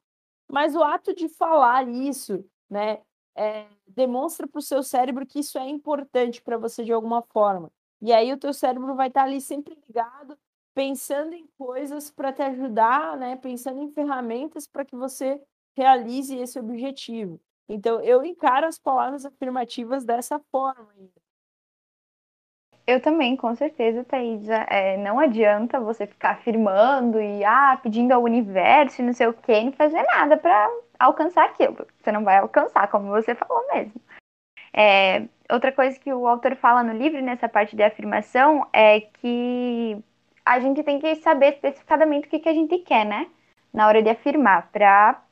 [0.51, 3.03] Mas o ato de falar isso, né,
[3.37, 7.71] é, demonstra para o seu cérebro que isso é importante para você de alguma forma.
[8.01, 10.39] E aí o teu cérebro vai estar tá ali sempre ligado,
[10.73, 13.37] pensando em coisas para te ajudar, né?
[13.37, 15.39] Pensando em ferramentas para que você
[15.77, 17.39] realize esse objetivo.
[17.69, 20.89] Então, eu encaro as palavras afirmativas dessa forma.
[22.87, 24.55] Eu também, com certeza, Thaisa.
[24.71, 29.35] É, não adianta você ficar afirmando e ah, pedindo ao universo e não sei o
[29.35, 31.87] quê, não fazer nada para alcançar aquilo.
[32.01, 34.01] Você não vai alcançar, como você falou mesmo.
[34.73, 40.03] É, outra coisa que o autor fala no livro, nessa parte de afirmação, é que
[40.43, 43.27] a gente tem que saber especificadamente o que, que a gente quer, né?
[43.71, 45.23] Na hora de afirmar, para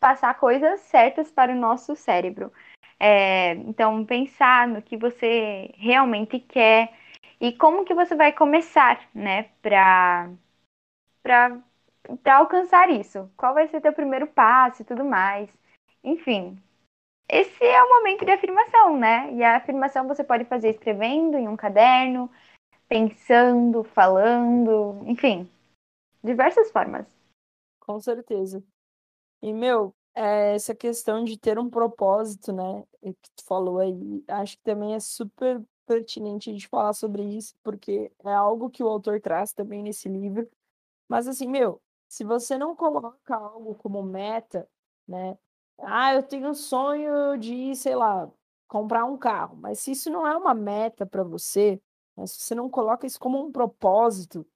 [0.00, 2.52] passar coisas certas para o nosso cérebro.
[2.98, 6.92] É, então, pensar no que você realmente quer
[7.40, 10.30] e como que você vai começar, né, para
[12.26, 13.30] alcançar isso.
[13.36, 15.50] Qual vai ser teu primeiro passo e tudo mais.
[16.02, 16.60] Enfim,
[17.28, 19.32] esse é o momento de afirmação, né?
[19.34, 22.30] E a afirmação você pode fazer escrevendo em um caderno,
[22.88, 25.50] pensando, falando, enfim,
[26.22, 27.06] diversas formas.
[27.80, 28.62] Com certeza.
[29.42, 32.84] E, meu, é, essa questão de ter um propósito, né?
[33.02, 37.54] Que tu falou aí, acho que também é super pertinente a gente falar sobre isso,
[37.62, 40.48] porque é algo que o autor traz também nesse livro.
[41.08, 44.68] Mas, assim, meu, se você não coloca algo como meta,
[45.08, 45.38] né?
[45.78, 48.30] Ah, eu tenho um sonho de, sei lá,
[48.68, 51.80] comprar um carro, mas se isso não é uma meta para você,
[52.16, 54.46] né, se você não coloca isso como um propósito,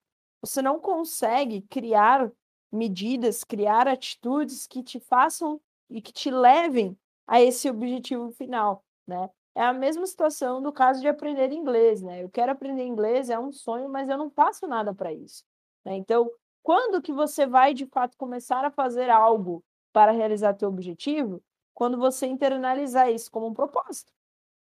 [0.41, 2.31] você não consegue criar
[2.73, 9.29] medidas, criar atitudes que te façam e que te levem a esse objetivo final, né?
[9.55, 12.23] É a mesma situação do caso de aprender inglês, né?
[12.23, 15.45] Eu quero aprender inglês, é um sonho, mas eu não faço nada para isso.
[15.85, 15.97] Né?
[15.97, 16.31] Então,
[16.63, 21.43] quando que você vai de fato começar a fazer algo para realizar teu objetivo?
[21.75, 24.13] Quando você internalizar isso como um propósito,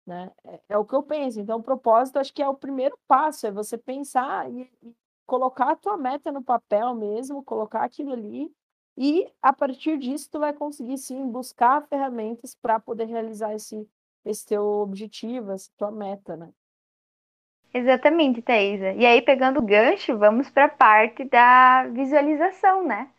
[0.06, 0.32] né?
[0.46, 1.40] É, é o que eu penso.
[1.40, 4.96] Então, o propósito acho que é o primeiro passo, é você pensar e, e
[5.30, 8.52] colocar a tua meta no papel mesmo, colocar aquilo ali
[8.98, 13.88] e a partir disso tu vai conseguir sim buscar ferramentas para poder realizar esse
[14.26, 16.50] esse teu objetivo, essa tua meta, né?
[17.74, 18.92] Exatamente, Thaisa.
[18.94, 23.10] E aí, pegando o gancho, vamos para a parte da visualização, né?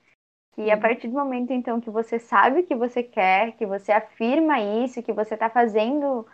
[0.53, 0.81] Que a uhum.
[0.81, 5.03] partir do momento, então, que você sabe o que você quer, que você afirma isso,
[5.03, 6.27] que você está fazendo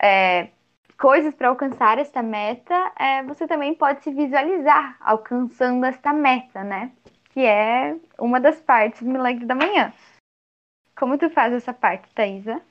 [0.00, 0.50] é,
[1.02, 6.96] coisas para alcançar esta meta, é, você também pode se visualizar alcançando esta meta, né?
[7.30, 9.92] Que é uma das partes do Milagre da Manhã.
[10.96, 12.62] Como tu faz essa parte, Thaisa?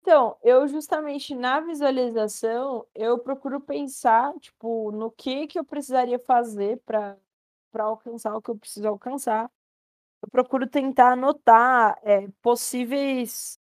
[0.00, 6.80] Então, eu justamente na visualização, eu procuro pensar, tipo, no que que eu precisaria fazer
[6.84, 7.16] para
[7.70, 9.50] para alcançar o que eu preciso alcançar.
[10.22, 13.58] Eu procuro tentar anotar é, possíveis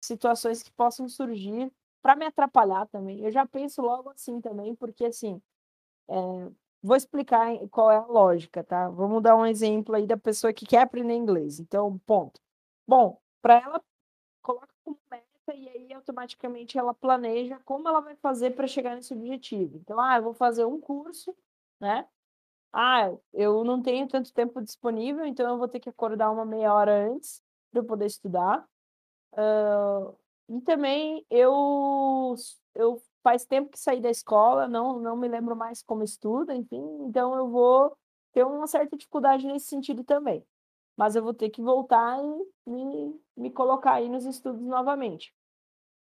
[0.00, 1.72] situações que possam surgir
[2.06, 3.18] para me atrapalhar também.
[3.24, 5.42] Eu já penso logo assim também, porque assim,
[6.08, 6.14] é,
[6.80, 8.88] vou explicar qual é a lógica, tá?
[8.90, 11.58] Vamos dar um exemplo aí da pessoa que quer aprender inglês.
[11.58, 12.40] Então, ponto.
[12.86, 13.82] Bom, para ela
[14.40, 19.12] coloca como meta e aí automaticamente ela planeja como ela vai fazer para chegar nesse
[19.12, 19.76] objetivo.
[19.78, 21.36] Então, ah, eu vou fazer um curso,
[21.80, 22.06] né?
[22.72, 26.72] Ah, eu não tenho tanto tempo disponível, então eu vou ter que acordar uma meia
[26.72, 27.42] hora antes
[27.72, 28.64] para poder estudar.
[29.32, 30.16] Uh,
[30.48, 32.34] e também eu,
[32.74, 36.82] eu faz tempo que saí da escola, não, não me lembro mais como estudo, enfim,
[37.06, 37.96] então eu vou
[38.32, 40.44] ter uma certa dificuldade nesse sentido também
[40.96, 42.18] mas eu vou ter que voltar
[42.66, 45.32] e me, me colocar aí nos estudos novamente.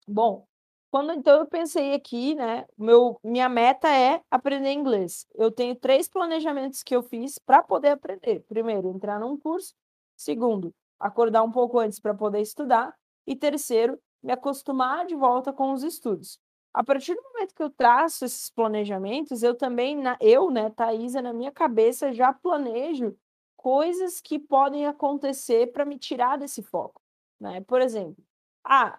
[0.07, 0.47] Bom,
[0.91, 5.27] quando então eu pensei aqui, né, meu, minha meta é aprender inglês.
[5.35, 8.45] Eu tenho três planejamentos que eu fiz para poder aprender.
[8.47, 9.75] Primeiro, entrar num curso.
[10.17, 12.95] Segundo, acordar um pouco antes para poder estudar.
[13.27, 16.39] E terceiro, me acostumar de volta com os estudos.
[16.75, 21.33] A partir do momento que eu traço esses planejamentos, eu também, eu, né, Thaisa, na
[21.33, 23.17] minha cabeça, já planejo
[23.57, 27.01] coisas que podem acontecer para me tirar desse foco,
[27.41, 27.63] né?
[27.63, 28.23] Por exemplo,
[28.63, 28.99] ah,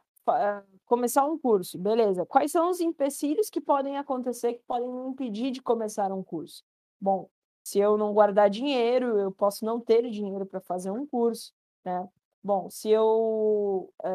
[0.86, 2.25] começar um curso, beleza.
[2.25, 6.63] Quais são os empecilhos que podem acontecer, que podem me impedir de começar um curso?
[6.99, 7.30] Bom,
[7.63, 11.53] se eu não guardar dinheiro, eu posso não ter dinheiro para fazer um curso,
[11.86, 12.08] né?
[12.43, 14.10] Bom, se eu é,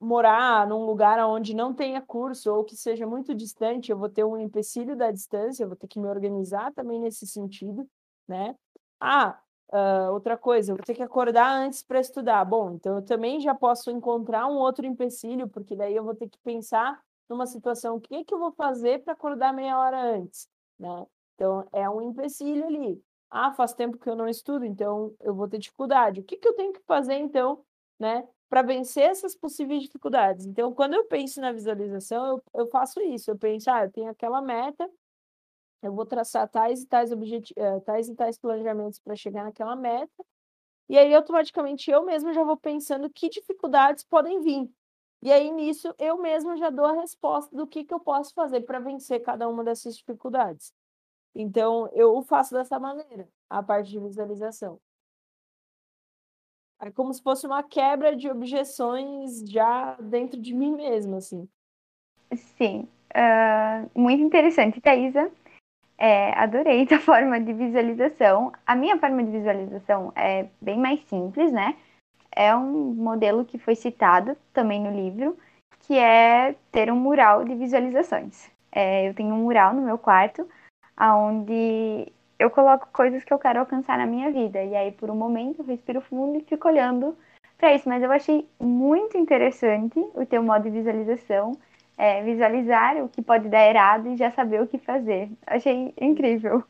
[0.00, 4.24] morar num lugar onde não tenha curso ou que seja muito distante, eu vou ter
[4.24, 7.86] um empecilho da distância, eu vou ter que me organizar também nesse sentido,
[8.26, 8.56] né?
[8.98, 9.38] Ah,
[9.72, 12.44] uh, outra coisa, eu vou ter que acordar antes para estudar.
[12.44, 16.28] Bom, então eu também já posso encontrar um outro empecilho, porque daí eu vou ter
[16.28, 20.00] que pensar numa situação, o que é que eu vou fazer para acordar meia hora
[20.02, 21.06] antes, né?
[21.34, 23.02] Então, é um empecilho ali.
[23.30, 26.20] Ah, faz tempo que eu não estudo, então eu vou ter dificuldade.
[26.20, 27.64] O que, que eu tenho que fazer, então,
[27.98, 30.44] né, para vencer essas possíveis dificuldades?
[30.44, 33.30] Então, quando eu penso na visualização, eu, eu faço isso.
[33.30, 34.90] Eu penso, ah, eu tenho aquela meta,
[35.82, 39.76] eu vou traçar tais e tais, objeti uh, tais, e tais planejamentos para chegar naquela
[39.76, 40.24] meta,
[40.88, 44.70] e aí automaticamente eu mesmo já vou pensando que dificuldades podem vir.
[45.22, 48.62] E aí nisso eu mesmo já dou a resposta do que, que eu posso fazer
[48.62, 50.72] para vencer cada uma dessas dificuldades.
[51.34, 54.80] Então, eu faço dessa maneira, a parte de visualização.
[56.80, 61.46] É como se fosse uma quebra de objeções já dentro de mim mesma, assim.
[62.56, 65.30] Sim, uh, muito interessante, Thaisa.
[65.98, 68.50] É, adorei a forma de visualização.
[68.66, 71.76] A minha forma de visualização é bem mais simples, né?
[72.32, 75.36] É um modelo que foi citado também no livro,
[75.80, 78.50] que é ter um mural de visualizações.
[78.72, 80.48] É, eu tenho um mural no meu quarto
[80.96, 84.64] aonde eu coloco coisas que eu quero alcançar na minha vida.
[84.64, 87.14] E aí, por um momento, eu respiro fundo e fico olhando
[87.58, 87.86] para isso.
[87.86, 91.52] Mas eu achei muito interessante o teu modo de visualização.
[91.98, 95.30] É, visualizar o que pode dar errado e já saber o que fazer.
[95.46, 96.64] Achei incrível.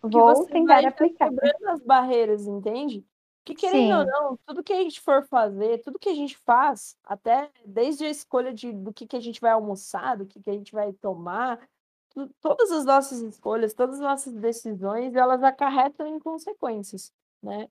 [0.00, 1.28] Vou tentar aplicar.
[1.28, 3.04] Quebrando as barreiras, entende?
[3.44, 3.92] Que querendo Sim.
[3.92, 8.06] ou não, tudo que a gente for fazer, tudo que a gente faz, até desde
[8.06, 10.72] a escolha de, do que, que a gente vai almoçar, do que, que a gente
[10.72, 11.60] vai tomar,
[12.40, 17.68] todas as nossas escolhas, todas as nossas decisões, elas acarretam em consequências, né?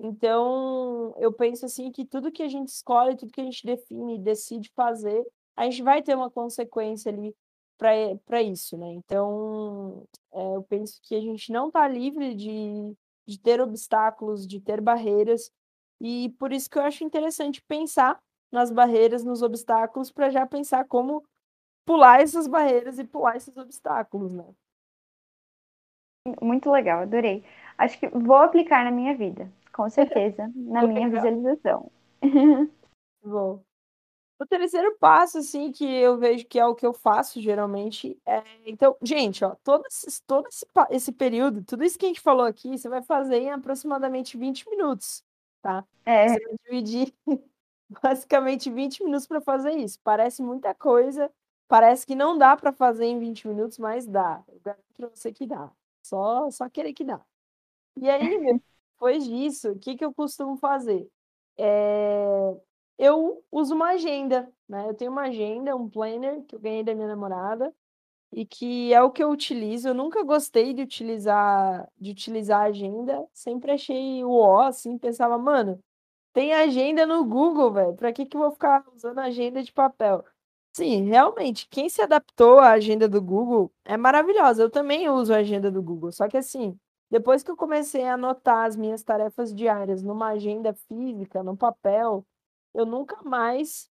[0.00, 4.18] Então, eu penso assim que tudo que a gente escolhe, tudo que a gente define,
[4.18, 7.34] decide fazer, a gente vai ter uma consequência ali
[7.76, 8.92] para isso, né?
[8.92, 12.96] Então, é, eu penso que a gente não está livre de,
[13.26, 15.50] de ter obstáculos, de ter barreiras,
[16.00, 18.20] e por isso que eu acho interessante pensar
[18.52, 21.24] nas barreiras, nos obstáculos, para já pensar como
[21.88, 24.44] pular essas barreiras e pular esses obstáculos, né?
[26.42, 27.42] Muito legal, adorei.
[27.78, 29.88] Acho que vou aplicar na minha vida, com
[30.28, 31.90] certeza, na minha visualização.
[33.22, 33.64] Vou.
[34.38, 38.44] O terceiro passo, assim, que eu vejo que é o que eu faço geralmente, é.
[38.66, 42.44] Então, gente, ó, todo, esse, todo esse, esse período, tudo isso que a gente falou
[42.44, 45.24] aqui, você vai fazer em aproximadamente 20 minutos,
[45.62, 45.84] tá?
[46.04, 46.28] É.
[46.28, 47.14] Você vai dividir
[48.02, 49.98] basicamente 20 minutos para fazer isso.
[50.04, 51.32] Parece muita coisa,
[51.68, 54.42] Parece que não dá para fazer em 20 minutos, mas dá.
[54.48, 55.70] Eu garanto para você que dá.
[56.02, 57.20] Só, só querer que dá.
[57.96, 58.20] E aí,
[58.94, 61.08] depois disso, o que, que eu costumo fazer?
[61.58, 62.56] É...
[62.98, 64.88] Eu uso uma agenda, né?
[64.88, 67.74] Eu tenho uma agenda, um planner que eu ganhei da minha namorada
[68.32, 69.88] e que é o que eu utilizo.
[69.88, 75.82] Eu nunca gostei de utilizar de utilizar agenda, sempre achei o ó, assim, pensava, mano,
[76.32, 77.96] tem agenda no Google, velho.
[77.96, 80.24] Para que que eu vou ficar usando agenda de papel?
[80.74, 84.62] Sim, realmente, quem se adaptou à agenda do Google é maravilhosa.
[84.62, 86.78] Eu também uso a agenda do Google, só que assim,
[87.10, 92.24] depois que eu comecei a anotar as minhas tarefas diárias numa agenda física, no papel,
[92.74, 93.88] eu nunca mais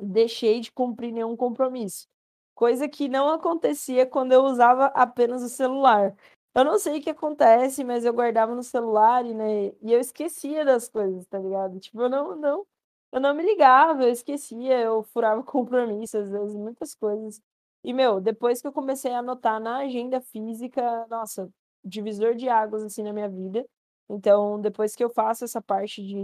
[0.00, 2.06] deixei de cumprir nenhum compromisso.
[2.54, 6.14] Coisa que não acontecia quando eu usava apenas o celular.
[6.54, 10.00] Eu não sei o que acontece, mas eu guardava no celular e, né, e eu
[10.00, 11.80] esquecia das coisas, tá ligado?
[11.80, 12.66] Tipo, eu não, não,
[13.14, 17.40] eu não me ligava, eu esquecia, eu furava compromisso, às vezes, muitas coisas.
[17.84, 21.48] E, meu, depois que eu comecei a anotar na agenda física, nossa,
[21.84, 23.64] divisor de águas, assim, na minha vida.
[24.10, 26.16] Então, depois que eu faço essa parte de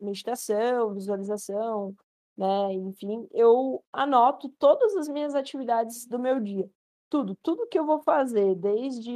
[0.00, 1.94] meditação, visualização,
[2.36, 6.68] né, enfim, eu anoto todas as minhas atividades do meu dia.
[7.10, 9.12] Tudo, tudo que eu vou fazer, desde,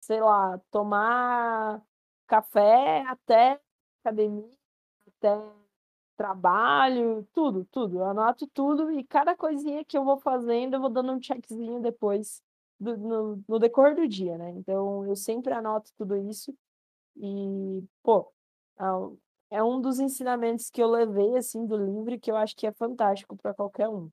[0.00, 1.82] sei lá, tomar
[2.26, 3.60] café até
[4.02, 4.50] academia,
[5.06, 5.61] até
[6.22, 7.98] trabalho, tudo, tudo.
[7.98, 11.80] Eu anoto tudo e cada coisinha que eu vou fazendo, eu vou dando um checkzinho
[11.80, 12.40] depois
[12.78, 14.50] do, no, no decorrer do dia, né?
[14.50, 16.54] Então, eu sempre anoto tudo isso
[17.16, 18.32] e, pô,
[19.50, 22.68] é, é um dos ensinamentos que eu levei, assim, do livro que eu acho que
[22.68, 24.08] é fantástico para qualquer um.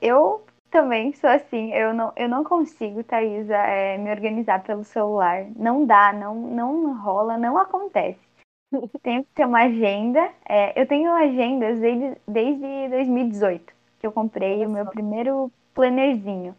[0.00, 5.46] Eu também sou assim, eu não, eu não consigo, Thaisa, é, me organizar pelo celular.
[5.56, 8.29] Não dá, não, não rola, não acontece.
[9.02, 10.32] Tenho que ter uma agenda.
[10.48, 16.56] É, eu tenho agendas desde, desde 2018, que eu comprei o meu primeiro plannerzinho.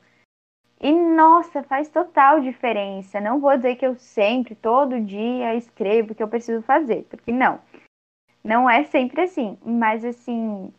[0.80, 3.22] E nossa, faz total diferença.
[3.22, 7.32] Não vou dizer que eu sempre, todo dia, escrevo o que eu preciso fazer, porque
[7.32, 7.60] não.
[8.44, 9.58] Não é sempre assim.
[9.64, 10.74] Mas assim,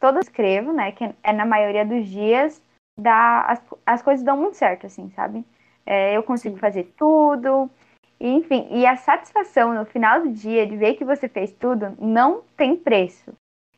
[0.00, 0.92] todo escrevo, né?
[0.92, 2.60] Que é na maioria dos dias,
[2.98, 5.44] dá, as, as coisas dão muito certo, assim, sabe?
[5.86, 6.60] É, eu consigo Sim.
[6.60, 7.70] fazer tudo.
[8.18, 11.94] E, enfim, e a satisfação no final do dia de ver que você fez tudo
[11.98, 13.32] não tem preço.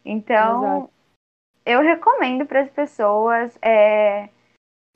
[0.05, 0.91] Então, Exato.
[1.65, 4.29] eu recomendo para as pessoas é,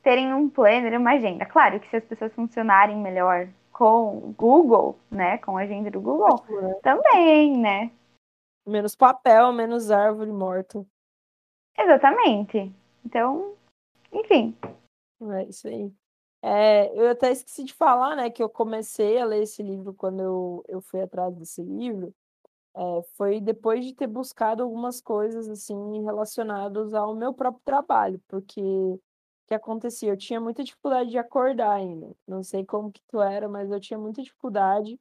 [0.02, 1.44] terem um planner, uma agenda.
[1.46, 6.44] Claro que se as pessoas funcionarem melhor com Google, né, com a agenda do Google,
[6.48, 6.74] né?
[6.82, 7.90] também, né?
[8.66, 10.86] Menos papel, menos árvore morta.
[11.78, 12.72] Exatamente.
[13.04, 13.54] Então,
[14.12, 14.54] enfim.
[15.22, 15.92] É isso aí.
[16.42, 20.20] É, eu até esqueci de falar, né, que eu comecei a ler esse livro quando
[20.22, 22.14] eu, eu fui atrás desse livro.
[22.76, 28.60] É, foi depois de ter buscado algumas coisas assim relacionadas ao meu próprio trabalho, porque
[29.48, 30.10] que acontecia?
[30.12, 32.14] Eu tinha muita dificuldade de acordar ainda.
[32.26, 34.98] Não sei como que tu era, mas eu tinha muita dificuldade.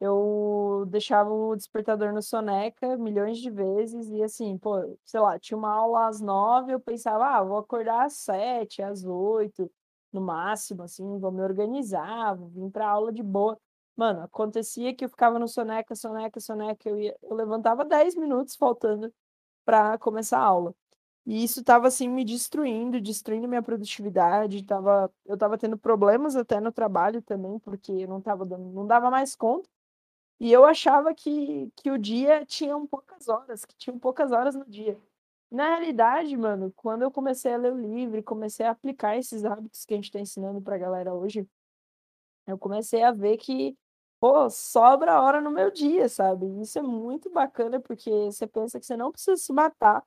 [0.00, 5.58] Eu deixava o despertador no soneca milhões de vezes e assim, pô, sei lá, tinha
[5.58, 9.70] uma aula às nove, eu pensava, ah, vou acordar às sete, às oito,
[10.12, 13.58] no máximo, assim, vou me organizar, vou vir para aula de boa.
[13.96, 18.56] Mano, acontecia que eu ficava no soneca, soneca, soneca, eu, ia, eu levantava dez minutos
[18.56, 19.12] faltando
[19.64, 20.74] para começar a aula.
[21.26, 26.60] E isso estava assim me destruindo, destruindo minha produtividade, tava, eu estava tendo problemas até
[26.60, 29.68] no trabalho também, porque eu não tava dando, não dava mais conta.
[30.40, 34.64] E eu achava que, que o dia tinha poucas horas, que tinham poucas horas no
[34.66, 34.98] dia.
[35.50, 39.84] Na realidade, mano, quando eu comecei a ler o livro comecei a aplicar esses hábitos
[39.84, 41.48] que a gente está ensinando para a galera hoje,
[42.46, 43.76] eu comecei a ver que,
[44.20, 46.46] pô, sobra hora no meu dia, sabe?
[46.60, 50.04] Isso é muito bacana porque você pensa que você não precisa se matar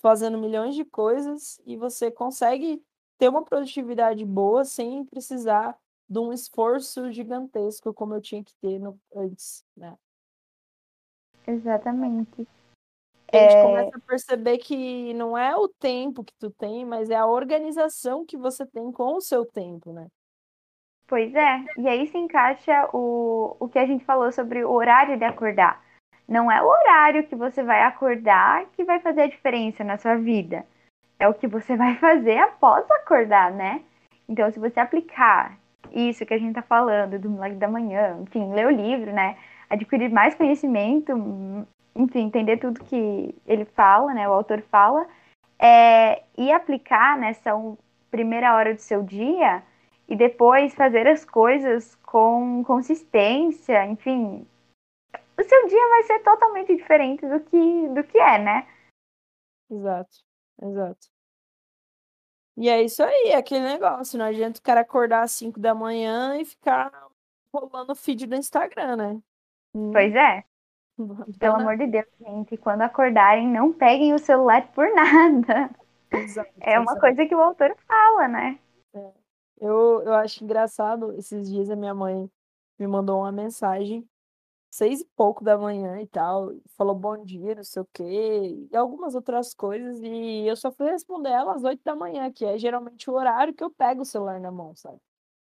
[0.00, 2.82] fazendo milhões de coisas e você consegue
[3.18, 5.78] ter uma produtividade boa sem precisar
[6.08, 9.96] de um esforço gigantesco como eu tinha que ter no, antes, né?
[11.46, 12.46] Exatamente.
[13.32, 13.62] A gente é...
[13.62, 18.24] começa a perceber que não é o tempo que tu tem, mas é a organização
[18.24, 20.06] que você tem com o seu tempo, né?
[21.06, 25.18] Pois é, e aí se encaixa o, o que a gente falou sobre o horário
[25.18, 25.82] de acordar.
[26.28, 30.16] Não é o horário que você vai acordar que vai fazer a diferença na sua
[30.16, 30.64] vida.
[31.18, 33.82] É o que você vai fazer após acordar, né?
[34.28, 35.58] Então, se você aplicar
[35.90, 39.36] isso que a gente tá falando do milagre da manhã, enfim, ler o livro, né?
[39.68, 41.12] Adquirir mais conhecimento,
[41.94, 44.28] enfim, entender tudo que ele fala, né?
[44.28, 45.06] O autor fala,
[45.58, 47.52] é, e aplicar nessa
[48.10, 49.62] primeira hora do seu dia
[50.08, 54.46] e depois fazer as coisas com consistência, enfim,
[55.38, 58.68] o seu dia vai ser totalmente diferente do que, do que é, né?
[59.70, 60.18] Exato,
[60.62, 61.08] exato.
[62.56, 64.18] E é isso aí, é aquele negócio.
[64.18, 66.92] Não adianta o cara acordar às 5 da manhã e ficar
[67.54, 69.22] rolando feed do Instagram, né?
[69.72, 70.44] Pois é.
[71.38, 75.70] Pelo amor de Deus, gente, quando acordarem, não peguem o celular por nada.
[76.10, 77.00] Exato, é uma exato.
[77.00, 78.58] coisa que o autor fala, né?
[78.94, 79.12] É.
[79.60, 82.30] Eu, eu acho engraçado, esses dias a minha mãe
[82.78, 84.08] me mandou uma mensagem
[84.70, 88.76] seis e pouco da manhã e tal, falou bom dia, não sei o quê, e
[88.76, 92.56] algumas outras coisas, e eu só fui responder ela às oito da manhã, que é
[92.56, 94.98] geralmente o horário que eu pego o celular na mão, sabe?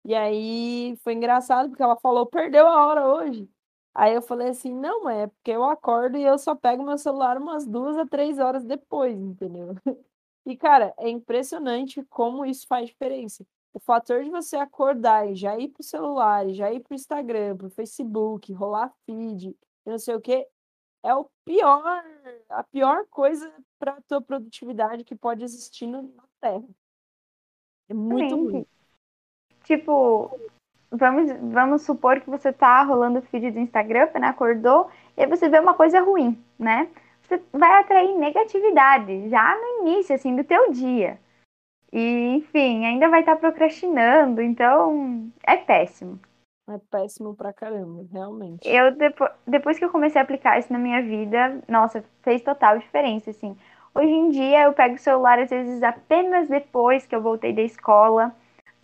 [0.04, 3.48] E aí foi engraçado, porque ela falou, perdeu a hora hoje.
[3.94, 7.38] Aí eu falei assim, não, é porque eu acordo e eu só pego meu celular
[7.38, 9.74] umas duas a três horas depois, entendeu?
[10.46, 15.58] E, cara, é impressionante como isso faz diferença o fator de você acordar e já
[15.58, 20.46] ir pro celular, já ir pro Instagram, pro Facebook, rolar feed, não sei o que,
[21.02, 22.04] é o pior,
[22.48, 26.64] a pior coisa para tua produtividade que pode existir no, na Terra.
[27.88, 28.44] É muito Sim.
[28.44, 28.66] ruim.
[29.64, 30.38] Tipo,
[30.96, 35.26] vamos, vamos supor que você tá rolando o feed do Instagram, né, acordou, e aí
[35.28, 36.88] você vê uma coisa ruim, né?
[37.22, 41.18] Você vai atrair negatividade já no início, assim, do teu dia.
[41.92, 46.18] E, enfim, ainda vai estar procrastinando, então é péssimo.
[46.68, 48.66] É péssimo pra caramba, realmente.
[48.68, 52.78] Eu, depois, depois que eu comecei a aplicar isso na minha vida, nossa, fez total
[52.78, 53.56] diferença, assim.
[53.94, 57.62] Hoje em dia eu pego o celular às vezes apenas depois que eu voltei da
[57.62, 58.34] escola.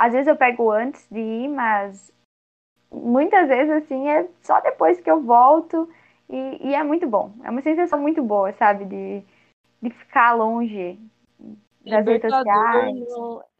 [0.01, 2.11] Às vezes eu pego antes de ir, mas
[2.90, 5.86] muitas vezes assim é só depois que eu volto
[6.26, 7.34] e, e é muito bom.
[7.44, 8.86] É uma sensação muito boa, sabe?
[8.86, 9.22] De,
[9.82, 10.98] de ficar longe
[11.84, 13.09] das redes sociais.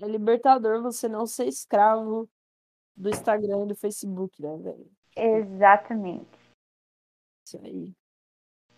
[0.01, 2.27] É libertador você não ser escravo
[2.97, 4.91] do Instagram e do Facebook, né, velho?
[5.15, 6.39] Exatamente.
[7.47, 7.93] Isso aí.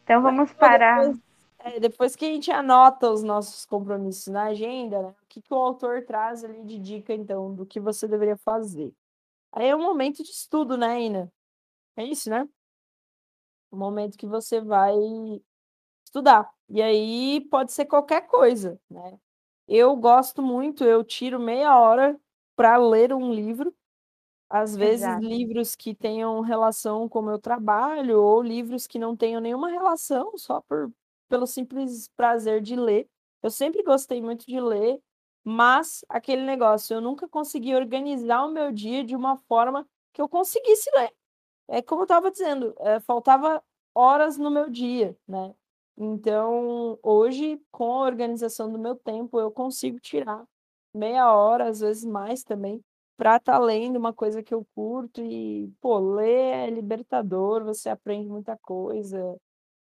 [0.02, 0.98] Então vamos parar.
[0.98, 1.31] Depois,
[1.64, 5.52] é, depois que a gente anota os nossos compromissos na agenda, né, o que, que
[5.54, 8.92] o autor traz ali de dica, então, do que você deveria fazer?
[9.52, 11.32] Aí é um momento de estudo, né, Ina?
[11.96, 12.48] É isso, né?
[13.70, 14.94] O momento que você vai
[16.04, 16.50] estudar.
[16.68, 19.18] E aí pode ser qualquer coisa, né?
[19.68, 22.18] Eu gosto muito, eu tiro meia hora
[22.56, 23.74] para ler um livro,
[24.50, 25.24] às vezes Exato.
[25.26, 30.36] livros que tenham relação com o meu trabalho ou livros que não tenham nenhuma relação,
[30.38, 30.90] só por,
[31.32, 33.08] pelo simples prazer de ler.
[33.42, 35.00] Eu sempre gostei muito de ler,
[35.42, 40.28] mas aquele negócio, eu nunca consegui organizar o meu dia de uma forma que eu
[40.28, 41.10] conseguisse ler.
[41.68, 43.62] É como eu estava dizendo, é, faltava
[43.94, 45.54] horas no meu dia, né?
[45.96, 50.44] Então, hoje, com a organização do meu tempo, eu consigo tirar
[50.94, 52.84] meia hora, às vezes mais também,
[53.16, 57.88] para estar tá lendo uma coisa que eu curto e, pô, ler é libertador, você
[57.88, 59.34] aprende muita coisa,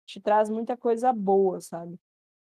[0.10, 2.00] te traz muita coisa boa, sabe?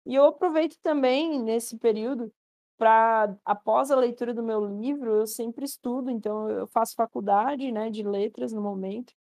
[0.06, 2.32] E eu aproveito também nesse período
[2.78, 7.90] para, após a leitura do meu livro, eu sempre estudo, então eu faço faculdade, né,
[7.90, 9.14] de letras no momento.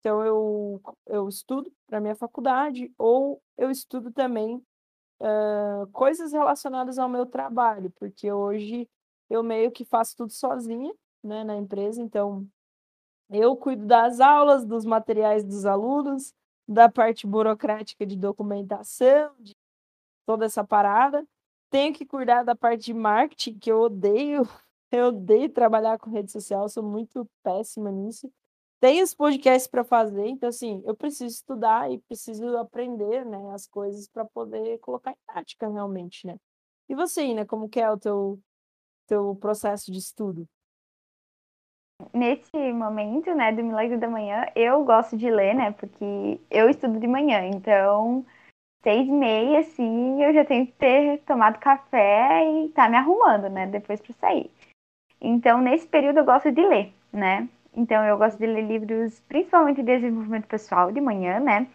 [0.00, 4.56] Então, eu, eu estudo para minha faculdade ou eu estudo também
[5.20, 8.88] uh, coisas relacionadas ao meu trabalho, porque hoje
[9.30, 10.92] eu meio que faço tudo sozinha
[11.22, 12.48] né, na empresa, então
[13.30, 16.34] eu cuido das aulas, dos materiais dos alunos,
[16.72, 19.54] da parte burocrática de documentação, de
[20.26, 21.26] toda essa parada.
[21.70, 24.42] Tenho que cuidar da parte de marketing, que eu odeio.
[24.94, 28.30] Eu odeio trabalhar com rede social, sou muito péssima nisso
[28.82, 33.64] tem os podcasts para fazer, então assim, eu preciso estudar e preciso aprender, né, as
[33.64, 36.36] coisas para poder colocar em prática realmente, né?
[36.88, 38.40] E você, Ina, como que é o teu
[39.06, 40.48] teu processo de estudo?
[42.12, 46.98] Nesse momento, né, do Milagre da Manhã, eu gosto de ler, né, porque eu estudo
[46.98, 48.24] de manhã, então
[48.82, 53.48] seis e meia, assim, eu já tenho que ter tomado café e tá me arrumando,
[53.48, 54.50] né, depois para sair.
[55.20, 57.48] Então, nesse período eu gosto de ler, né?
[57.74, 61.68] Então, eu gosto de ler livros, principalmente de desenvolvimento pessoal, de manhã, né?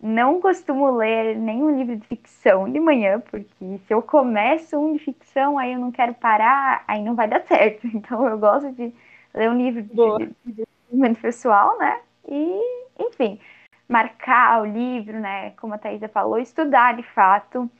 [0.00, 4.98] Não costumo ler nenhum livro de ficção de manhã, porque se eu começo um de
[4.98, 7.86] ficção, aí eu não quero parar, aí não vai dar certo.
[7.94, 8.92] Então, eu gosto de
[9.34, 12.02] ler um livro de, de desenvolvimento pessoal, né?
[12.28, 12.60] E,
[12.98, 13.40] enfim,
[13.88, 15.50] marcar o livro, né?
[15.52, 17.70] Como a Thaisa falou, estudar de fato.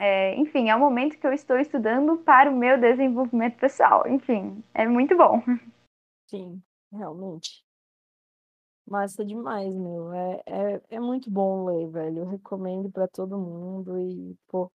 [0.00, 4.06] É, enfim, é o momento que eu estou estudando para o meu desenvolvimento pessoal.
[4.06, 5.42] Enfim, é muito bom.
[6.28, 6.62] Sim.
[6.92, 7.62] Realmente.
[8.86, 10.12] Massa demais, meu.
[10.12, 12.18] É, é, é muito bom ler, velho.
[12.20, 14.70] Eu recomendo para todo mundo e, pô.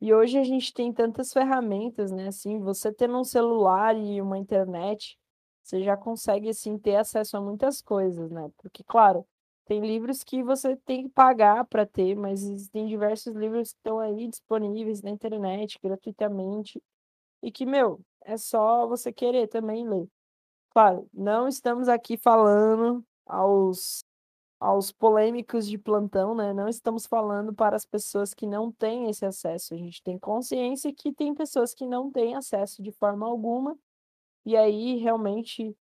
[0.00, 2.28] E hoje a gente tem tantas ferramentas, né?
[2.28, 5.18] Assim, você tendo um celular e uma internet,
[5.66, 8.48] você já consegue, assim, ter acesso a muitas coisas, né?
[8.58, 9.26] Porque, claro,
[9.66, 13.98] tem livros que você tem que pagar para ter, mas existem diversos livros que estão
[13.98, 16.80] aí disponíveis na internet gratuitamente
[17.42, 20.08] e que, meu, é só você querer também ler.
[20.70, 24.04] Claro, não estamos aqui falando aos,
[24.60, 26.52] aos polêmicos de plantão, né?
[26.54, 29.74] Não estamos falando para as pessoas que não têm esse acesso.
[29.74, 33.76] A gente tem consciência que tem pessoas que não têm acesso de forma alguma,
[34.46, 35.76] e aí realmente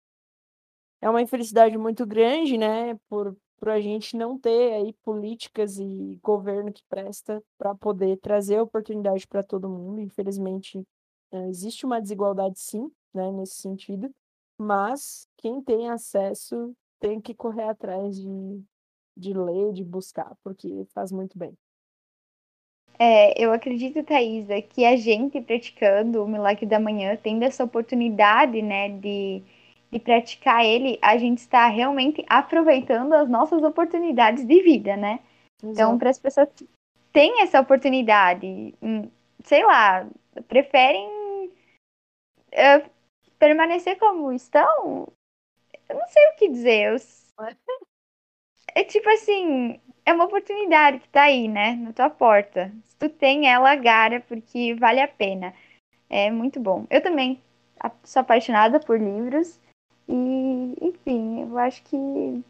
[1.02, 2.96] é uma infelicidade muito grande, né?
[3.10, 8.60] Por, por a gente não ter aí políticas e governo que presta para poder trazer
[8.60, 10.00] oportunidade para todo mundo.
[10.02, 10.84] Infelizmente,
[11.32, 14.10] eh, existe uma desigualdade sim, né, nesse sentido
[14.64, 18.64] mas quem tem acesso tem que correr atrás de,
[19.18, 21.58] de ler, de buscar, porque faz muito bem.
[23.04, 28.62] É, eu acredito, Thaisa, que a gente praticando o Milagre da Manhã, tendo essa oportunidade,
[28.62, 29.42] né, de,
[29.92, 35.20] de praticar ele, a gente está realmente aproveitando as nossas oportunidades de vida, né?
[35.58, 35.72] Então, Exato.
[35.72, 36.70] Então, para as pessoas que
[37.12, 39.10] têm essa oportunidade, hum,
[39.44, 40.08] sei lá,
[40.48, 41.10] preferem
[42.54, 42.88] uh,
[43.40, 45.12] permanecer como estão,
[45.90, 46.94] eu não sei o que dizer.
[46.94, 46.98] Eu...
[48.76, 49.82] É tipo assim,
[50.12, 51.74] é uma oportunidade que tá aí, né?
[51.76, 52.72] Na tua porta.
[52.84, 55.54] Se tu tem ela, agarra, porque vale a pena.
[56.10, 56.86] É muito bom.
[56.90, 57.42] Eu também
[58.04, 59.60] sou apaixonada por livros.
[60.08, 61.98] E, enfim, eu acho que.
[61.98, 62.44] Livro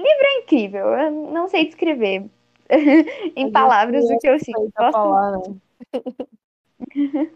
[0.00, 0.86] é incrível.
[0.86, 2.24] Eu não sei descrever
[3.36, 4.72] em palavras o que eu sinto.
[4.76, 5.56] Gosto falar, né?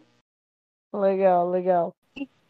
[0.92, 1.94] legal, legal.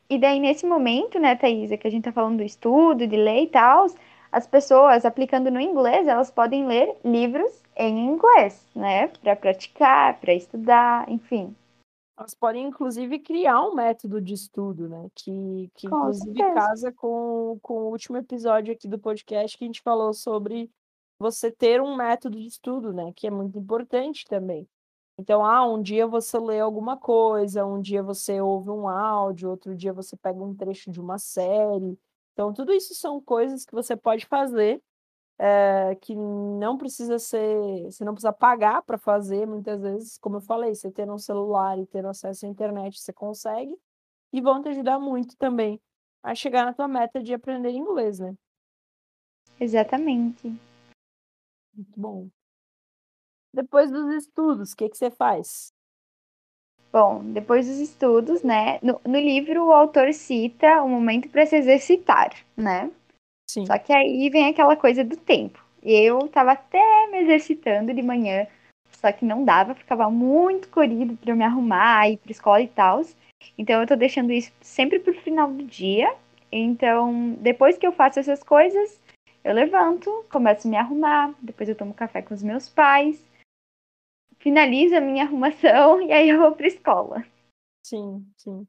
[0.09, 3.44] E daí, nesse momento, né, Thaisa, que a gente tá falando do estudo, de ler
[3.44, 3.86] e tal,
[4.33, 10.33] as pessoas aplicando no inglês, elas podem ler livros em inglês, né, para praticar, para
[10.33, 11.55] estudar, enfim.
[12.18, 16.55] Elas podem, inclusive, criar um método de estudo, né, que, que inclusive certeza.
[16.55, 20.70] casa com, com o último episódio aqui do podcast que a gente falou sobre
[21.18, 23.12] você ter um método de estudo, né?
[23.14, 24.68] Que é muito importante também.
[25.16, 29.76] Então, ah, um dia você lê alguma coisa, um dia você ouve um áudio, outro
[29.76, 31.99] dia você pega um trecho de uma série.
[32.33, 34.83] Então, tudo isso são coisas que você pode fazer,
[35.39, 40.41] é, que não precisa ser, você não precisa pagar para fazer, muitas vezes, como eu
[40.41, 43.76] falei, você ter um celular e ter acesso à internet, você consegue,
[44.33, 45.80] e vão te ajudar muito também
[46.22, 48.35] a chegar na tua meta de aprender inglês, né?
[49.61, 50.49] Exatamente.
[51.74, 52.28] Muito bom.
[53.53, 55.72] Depois dos estudos, o que, que você faz?
[56.93, 58.78] Bom, depois dos estudos, né?
[58.82, 62.90] No, no livro, o autor cita o momento para se exercitar, né?
[63.51, 63.64] Sim.
[63.64, 65.64] Só que aí vem aquela coisa do tempo.
[65.82, 68.47] Eu tava até me exercitando de manhã,
[68.90, 72.68] só que não dava, ficava muito corrido para eu me arrumar, ir pra escola e
[72.68, 73.01] tal.
[73.57, 76.14] Então eu tô deixando isso sempre pro final do dia.
[76.53, 79.01] Então, depois que eu faço essas coisas,
[79.43, 83.24] eu levanto, começo a me arrumar, depois eu tomo café com os meus pais,
[84.43, 87.24] finalizo a minha arrumação e aí eu vou pra escola.
[87.82, 88.66] Sim, sim.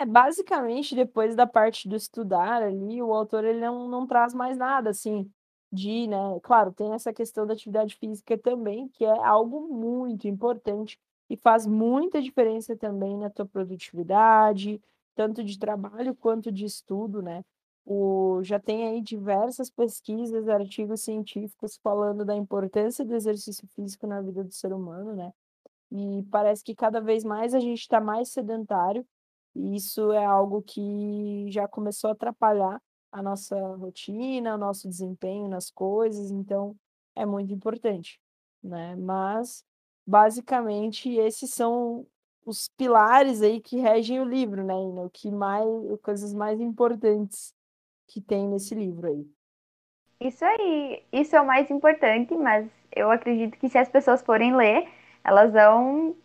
[0.00, 4.56] É, basicamente, depois da parte do estudar ali, o autor ele não, não traz mais
[4.56, 5.30] nada, assim,
[5.72, 6.16] de, né?
[6.42, 10.98] Claro, tem essa questão da atividade física também, que é algo muito importante
[11.30, 14.80] e faz muita diferença também na tua produtividade,
[15.14, 17.44] tanto de trabalho quanto de estudo, né?
[17.88, 24.20] O, já tem aí diversas pesquisas, artigos científicos falando da importância do exercício físico na
[24.20, 25.32] vida do ser humano, né?
[25.92, 29.06] E parece que cada vez mais a gente está mais sedentário,
[29.54, 32.82] e isso é algo que já começou a atrapalhar
[33.12, 36.76] a nossa rotina, o nosso desempenho nas coisas, então
[37.14, 38.20] é muito importante,
[38.62, 38.96] né?
[38.96, 39.64] Mas
[40.04, 42.04] basicamente esses são
[42.44, 44.74] os pilares aí que regem o livro, né?
[44.74, 45.66] O que mais,
[46.02, 47.55] coisas mais importantes
[48.06, 49.26] que tem nesse livro aí.
[50.20, 54.56] Isso aí, isso é o mais importante, mas eu acredito que se as pessoas forem
[54.56, 54.88] ler,
[55.22, 56.16] elas vão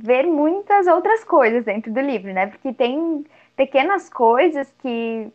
[0.00, 2.46] ver muitas outras coisas dentro do livro, né?
[2.46, 3.24] Porque tem
[3.56, 5.30] pequenas coisas que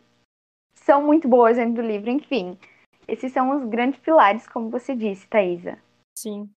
[0.74, 2.58] são muito boas dentro do livro, enfim.
[3.06, 5.78] Esses são os grandes pilares, como você disse, Thaisa.
[6.16, 6.48] Sim.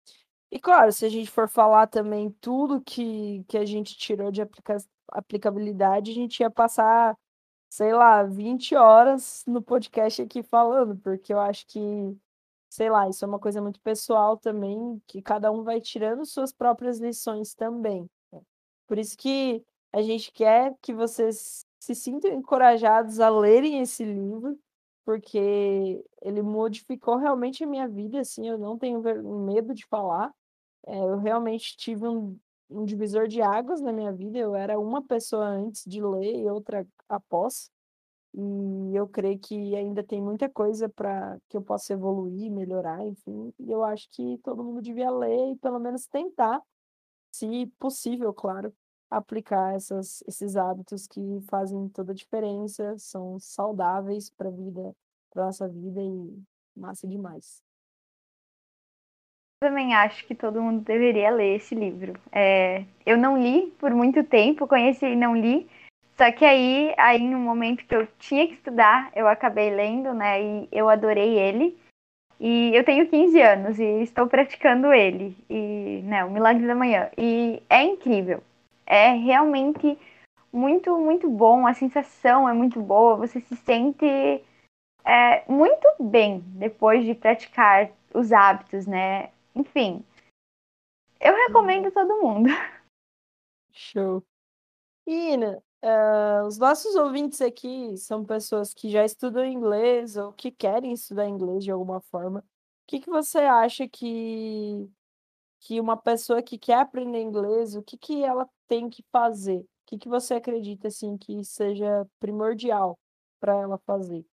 [0.51, 4.41] E claro, se a gente for falar também tudo que, que a gente tirou de
[4.41, 4.77] aplica
[5.11, 7.15] aplicabilidade, a gente ia passar,
[7.69, 11.79] sei lá, 20 horas no podcast aqui falando, porque eu acho que,
[12.69, 16.53] sei lá, isso é uma coisa muito pessoal também, que cada um vai tirando suas
[16.53, 18.09] próprias lições também.
[18.87, 24.59] Por isso que a gente quer que vocês se sintam encorajados a lerem esse livro,
[25.05, 29.01] porque ele modificou realmente a minha vida, assim, eu não tenho
[29.45, 30.33] medo de falar.
[30.87, 32.37] É, eu realmente tive um,
[32.69, 34.37] um divisor de águas na minha vida.
[34.37, 37.71] Eu era uma pessoa antes de ler e outra após.
[38.33, 43.53] E eu creio que ainda tem muita coisa para que eu possa evoluir, melhorar, enfim.
[43.59, 46.61] E eu acho que todo mundo devia ler e pelo menos tentar,
[47.31, 48.73] se possível, claro,
[49.09, 54.95] aplicar essas, esses hábitos que fazem toda a diferença, são saudáveis para a vida,
[55.31, 56.43] para nossa vida e
[56.75, 57.64] massa demais.
[59.65, 62.13] Também acho que todo mundo deveria ler esse livro.
[62.31, 65.67] É, eu não li por muito tempo, conheci e não li.
[66.15, 70.39] Só que aí, aí no momento que eu tinha que estudar, eu acabei lendo, né?
[70.39, 71.75] E eu adorei ele.
[72.39, 75.35] E eu tenho 15 anos e estou praticando ele.
[75.49, 77.09] E, né, o Milagre da Manhã.
[77.17, 78.43] E é incrível.
[78.85, 79.97] É realmente
[80.53, 81.65] muito, muito bom.
[81.65, 83.15] A sensação é muito boa.
[83.15, 84.05] Você se sente
[85.03, 89.29] é, muito bem depois de praticar os hábitos, né?
[89.55, 90.05] Enfim,
[91.19, 92.49] eu recomendo todo mundo.
[93.71, 94.23] Show.
[95.07, 100.93] Ina, uh, os nossos ouvintes aqui são pessoas que já estudam inglês ou que querem
[100.93, 102.39] estudar inglês de alguma forma.
[102.39, 102.43] O
[102.87, 104.89] que, que você acha que,
[105.61, 109.59] que uma pessoa que quer aprender inglês, o que, que ela tem que fazer?
[109.59, 112.99] O que, que você acredita assim que seja primordial
[113.39, 114.25] para ela fazer?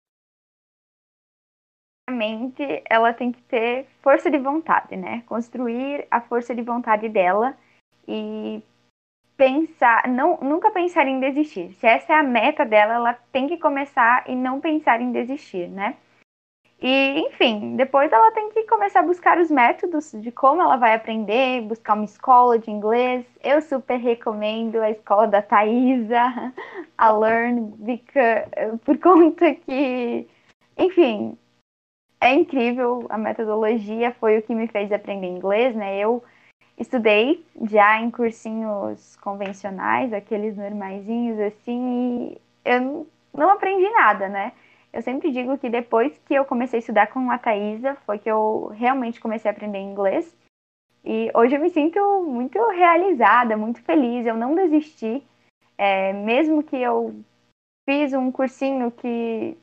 [2.06, 5.24] Primeiramente, ela tem que ter força de vontade, né?
[5.28, 7.56] Construir a força de vontade dela
[8.08, 8.62] e
[9.38, 11.74] pensar, não, nunca pensar em desistir.
[11.74, 15.68] Se essa é a meta dela, ela tem que começar e não pensar em desistir,
[15.68, 15.96] né?
[16.82, 20.96] E, enfim, depois ela tem que começar a buscar os métodos de como ela vai
[20.96, 23.24] aprender, buscar uma escola de inglês.
[23.44, 26.52] Eu super recomendo a escola da Thaisa,
[26.98, 30.28] a Learn, because, por conta que,
[30.76, 31.38] enfim,
[32.22, 35.98] é incrível a metodologia, foi o que me fez aprender inglês, né?
[35.98, 36.24] Eu
[36.78, 44.54] estudei já em cursinhos convencionais, aqueles normaisinhos assim, e eu não aprendi nada, né?
[44.94, 48.30] Eu sempre digo que depois que eu comecei a estudar com a Thaisa, foi que
[48.30, 50.36] eu realmente comecei a aprender inglês.
[51.04, 54.26] E hoje eu me sinto muito realizada, muito feliz.
[54.26, 55.24] Eu não desisti,
[55.78, 57.16] é, mesmo que eu
[57.90, 59.58] fiz um cursinho que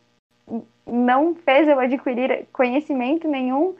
[0.90, 3.74] não fez eu adquirir conhecimento nenhum.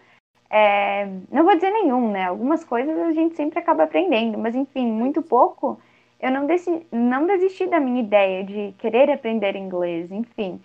[0.50, 2.24] É, não vou dizer nenhum, né?
[2.24, 5.80] Algumas coisas a gente sempre acaba aprendendo, mas enfim, muito pouco.
[6.20, 10.60] Eu não, desi não desisti da minha ideia de querer aprender inglês, enfim.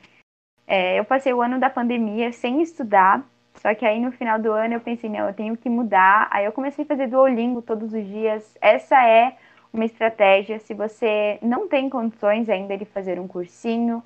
[0.65, 3.23] É, eu passei o ano da pandemia sem estudar,
[3.55, 6.27] só que aí no final do ano eu pensei, não, eu tenho que mudar.
[6.31, 8.57] Aí eu comecei a fazer Duolingo todos os dias.
[8.61, 9.37] Essa é
[9.71, 10.59] uma estratégia.
[10.59, 14.03] Se você não tem condições ainda de fazer um cursinho,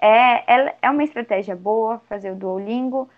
[0.00, 3.08] é, é, uma estratégia boa fazer o Duolingo.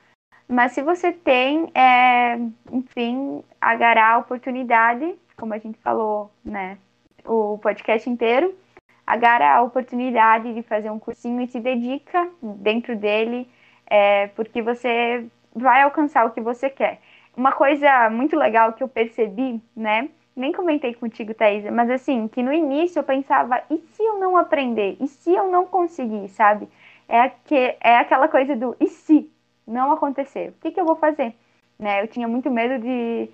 [0.49, 2.37] Mas se você tem, é,
[2.71, 6.77] enfim, agarrar a oportunidade, como a gente falou, né,
[7.25, 8.55] o podcast inteiro,
[9.07, 13.49] agarra a oportunidade de fazer um cursinho e se dedica dentro dele,
[13.87, 17.01] é, porque você vai alcançar o que você quer.
[17.37, 22.43] Uma coisa muito legal que eu percebi, né, nem comentei contigo, Thaisa, mas assim, que
[22.43, 24.97] no início eu pensava, e se eu não aprender?
[25.01, 26.69] E se eu não conseguir, sabe?
[27.09, 29.31] É, que, é aquela coisa do e se
[29.67, 30.51] não acontecer?
[30.51, 31.35] O que, que eu vou fazer?
[31.79, 32.03] Né?
[32.03, 33.29] Eu tinha muito medo de,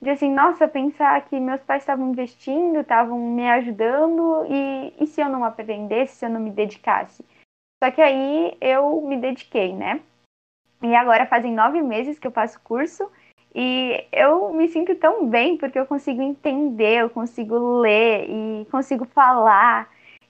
[0.00, 5.20] de assim, nossa, pensar que meus pais estavam investindo, estavam me ajudando, e, e se
[5.20, 7.24] eu não aprendesse, se eu não me dedicasse?
[7.82, 10.00] Só que aí eu me dediquei, né?
[10.82, 13.10] E agora fazem nove meses que eu faço curso
[13.54, 19.04] e eu me sinto tão bem porque eu consigo entender, eu consigo ler e consigo
[19.04, 19.88] falar.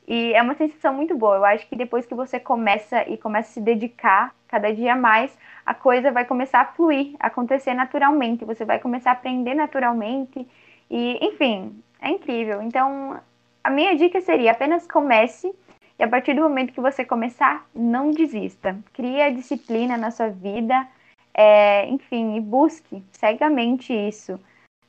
[0.08, 1.36] E é uma sensação muito boa.
[1.36, 5.36] Eu acho que depois que você começa e começa a se dedicar cada dia mais,
[5.64, 8.44] a coisa vai começar a fluir, acontecer naturalmente.
[8.44, 10.46] Você vai começar a aprender naturalmente.
[10.90, 12.60] E, enfim, é incrível.
[12.60, 13.20] Então,
[13.62, 15.54] a minha dica seria apenas comece.
[15.96, 18.76] E a partir do momento que você começar, não desista.
[18.92, 20.86] Crie a disciplina na sua vida
[21.34, 24.38] é, enfim, e busque cegamente isso.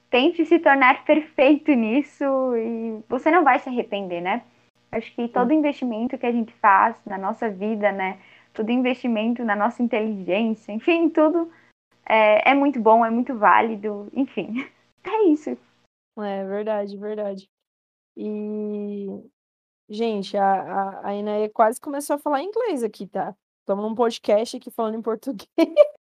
[0.10, 2.24] Tente se tornar perfeito nisso
[2.56, 4.44] e você não vai se arrepender, né?
[4.92, 8.20] Acho que todo investimento que a gente faz na nossa vida, né?
[8.54, 11.52] Todo investimento na nossa inteligência, enfim, tudo
[12.06, 14.54] é, é muito bom, é muito válido, enfim.
[15.06, 15.50] É isso.
[16.18, 17.50] É verdade, verdade.
[18.16, 19.06] E,
[19.90, 23.36] gente, a, a, a Inaê quase começou a falar inglês aqui, tá?
[23.60, 25.46] Estamos num podcast aqui falando em português.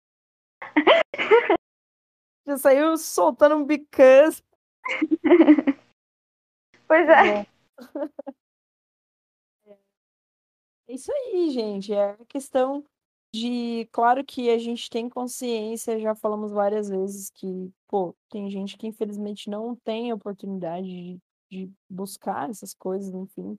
[2.48, 4.44] Já saiu soltando um because.
[6.88, 7.48] Pois é.
[10.88, 11.94] É isso aí, gente.
[11.94, 12.84] É questão
[13.34, 13.88] de.
[13.92, 18.88] Claro que a gente tem consciência, já falamos várias vezes que, pô, tem gente que
[18.88, 21.20] infelizmente não tem oportunidade de,
[21.52, 23.58] de buscar essas coisas, enfim.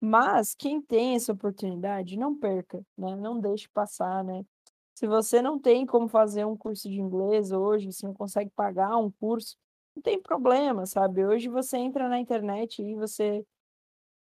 [0.00, 3.16] Mas quem tem essa oportunidade, não perca, né?
[3.16, 4.44] Não deixe passar, né?
[4.96, 8.96] Se você não tem como fazer um curso de inglês hoje, você não consegue pagar
[8.96, 9.54] um curso,
[9.94, 11.22] não tem problema, sabe?
[11.22, 13.44] Hoje você entra na internet e você,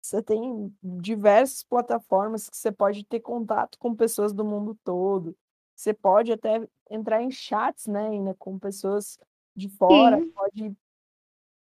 [0.02, 5.38] você tem diversas plataformas que você pode ter contato com pessoas do mundo todo.
[5.76, 9.20] Você pode até entrar em chats, né, ainda com pessoas
[9.56, 10.32] de fora, Sim.
[10.32, 10.78] pode.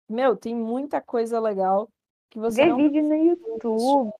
[0.08, 1.90] Meu, tem muita coisa legal
[2.30, 4.12] que você Ver não vídeo no YouTube.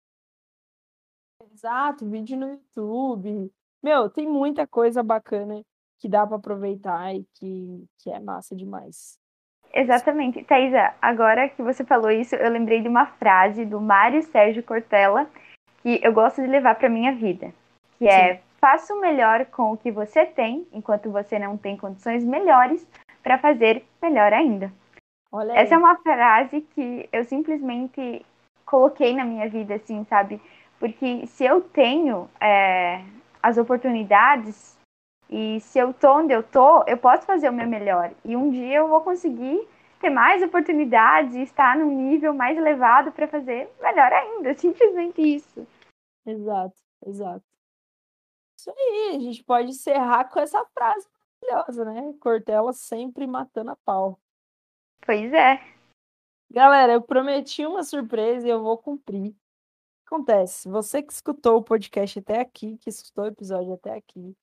[1.55, 3.51] Exato, vídeo no YouTube.
[3.85, 5.61] Meu, tem muita coisa bacana
[5.99, 9.19] que dá para aproveitar e que, que é massa demais.
[9.75, 10.43] Exatamente.
[10.43, 15.29] Thaisa, agora que você falou isso, eu lembrei de uma frase do Mário Sérgio Cortella
[15.83, 17.53] que eu gosto de levar para minha vida,
[17.99, 22.25] que é: faça o melhor com o que você tem, enquanto você não tem condições
[22.25, 22.89] melhores
[23.23, 24.73] para fazer melhor ainda.
[25.53, 28.25] Essa é uma frase que eu simplesmente
[28.65, 30.41] coloquei na minha vida, assim, sabe?
[30.79, 33.03] Porque se eu tenho é,
[33.45, 34.75] as oportunidades
[35.29, 38.15] e se eu tô onde eu tô, eu posso fazer o meu melhor.
[38.25, 39.69] E um dia eu vou conseguir
[40.01, 44.55] ter mais oportunidades e estar num nível mais elevado para fazer melhor ainda.
[44.57, 45.67] Simplesmente isso.
[46.25, 46.75] Exato,
[47.07, 47.45] exato.
[48.59, 51.07] Isso aí, a gente pode encerrar com essa frase
[51.43, 52.15] maravilhosa, né?
[52.21, 54.19] Cortella sempre matando a pau.
[55.05, 55.61] Pois é.
[56.51, 59.35] Galera, eu prometi uma surpresa e eu vou cumprir.
[60.07, 64.37] Acontece, você que escutou o podcast até aqui, que escutou o episódio até aqui,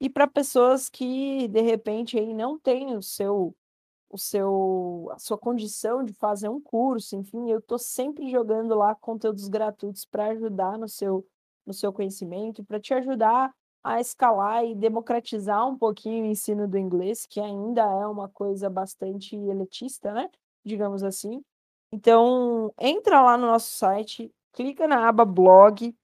[0.00, 3.54] e para pessoas que de repente aí não têm o seu
[4.10, 8.94] o seu a sua condição de fazer um curso, enfim, eu estou sempre jogando lá
[8.96, 11.24] conteúdos gratuitos para ajudar no seu
[11.66, 16.78] no seu conhecimento, para te ajudar a escalar e democratizar um pouquinho o ensino do
[16.78, 20.30] inglês, que ainda é uma coisa bastante elitista, né?
[20.64, 21.44] Digamos assim.
[21.92, 25.94] Então, entra lá no nosso site, clica na aba blog,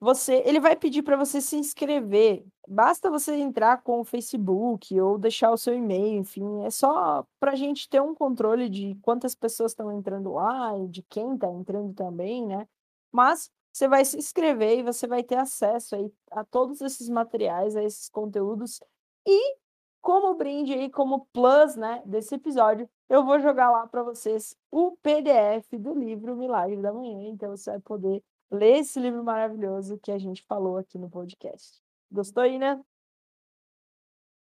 [0.00, 2.44] você, ele vai pedir para você se inscrever.
[2.68, 7.52] Basta você entrar com o Facebook ou deixar o seu e-mail, enfim, é só para
[7.52, 11.50] a gente ter um controle de quantas pessoas estão entrando lá e de quem está
[11.50, 12.68] entrando também, né?
[13.10, 17.76] Mas você vai se inscrever e você vai ter acesso aí a todos esses materiais,
[17.76, 18.80] a esses conteúdos.
[19.26, 19.56] E
[20.00, 24.96] como brinde aí, como plus, né, desse episódio, eu vou jogar lá para vocês o
[25.02, 27.30] PDF do livro Milagre da Manhã.
[27.30, 31.80] Então você vai poder ler esse livro maravilhoso que a gente falou aqui no podcast.
[32.10, 32.84] Gostou, Ina?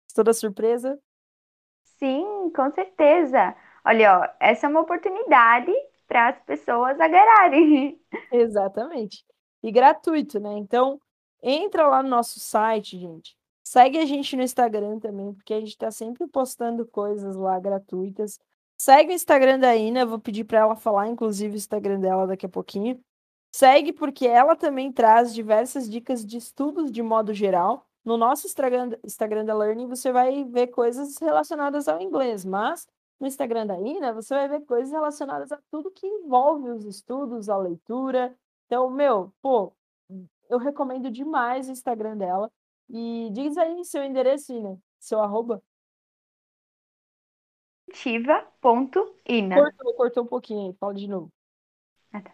[0.08, 1.00] Gostou da surpresa?
[2.00, 3.56] Sim, com certeza.
[3.86, 5.72] Olha, ó, essa é uma oportunidade
[6.08, 8.00] para as pessoas agarrarem.
[8.32, 9.26] Exatamente.
[9.64, 10.58] E gratuito, né?
[10.58, 11.00] Então,
[11.42, 13.36] entra lá no nosso site, gente.
[13.64, 18.40] Segue a gente no Instagram também, porque a gente está sempre postando coisas lá gratuitas.
[18.78, 22.46] Segue o Instagram da Ina, vou pedir para ela falar, inclusive, o Instagram dela daqui
[22.46, 23.00] a pouquinho.
[23.52, 27.88] Segue porque ela também traz diversas dicas de estudos de modo geral.
[28.06, 32.88] No nosso Instagram, Instagram da Learning você vai ver coisas relacionadas ao inglês, mas
[33.20, 37.50] no Instagram da Ina você vai ver coisas relacionadas a tudo que envolve os estudos,
[37.50, 38.38] a leitura.
[38.68, 39.74] Então, meu, pô,
[40.50, 42.52] eu recomendo demais o Instagram dela.
[42.90, 45.62] E diz aí seu endereço, Ina, seu arroba.
[49.28, 49.56] Ina.
[49.56, 51.32] Cortou, cortou um pouquinho aí, fala de novo.
[52.12, 52.34] Ah, tá.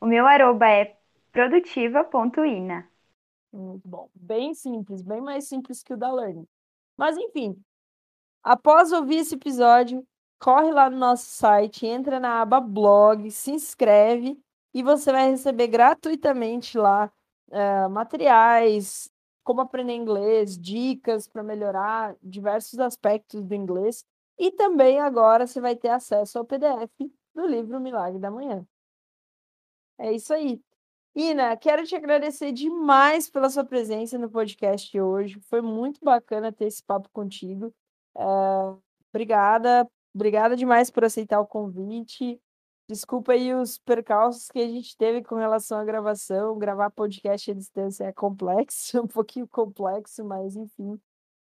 [0.00, 0.96] O meu arroba é
[1.30, 2.88] produtiva.ina.
[3.52, 4.08] Muito bom.
[4.14, 6.46] Bem simples, bem mais simples que o da Learning.
[6.96, 7.60] Mas enfim,
[8.42, 10.06] após ouvir esse episódio,
[10.38, 14.38] corre lá no nosso site, entra na aba blog, se inscreve
[14.72, 17.12] e você vai receber gratuitamente lá
[17.48, 19.10] uh, materiais,
[19.44, 24.04] como aprender inglês, dicas para melhorar diversos aspectos do inglês.
[24.38, 26.90] E também agora você vai ter acesso ao PDF
[27.34, 28.66] do livro Milagre da Manhã.
[29.98, 30.60] É isso aí.
[31.14, 35.38] Ina, quero te agradecer demais pela sua presença no podcast hoje.
[35.42, 37.72] Foi muito bacana ter esse papo contigo.
[38.16, 38.22] É,
[39.10, 42.40] obrigada, obrigada demais por aceitar o convite.
[42.88, 46.58] Desculpa aí os percalços que a gente teve com relação à gravação.
[46.58, 51.00] Gravar podcast à distância é complexo, um pouquinho complexo, mas enfim.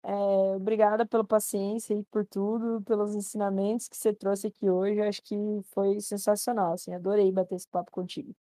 [0.05, 0.11] É,
[0.57, 5.01] obrigada pela paciência e por tudo, pelos ensinamentos que você trouxe aqui hoje.
[5.03, 5.35] Acho que
[5.75, 8.35] foi sensacional, assim, adorei bater esse papo contigo.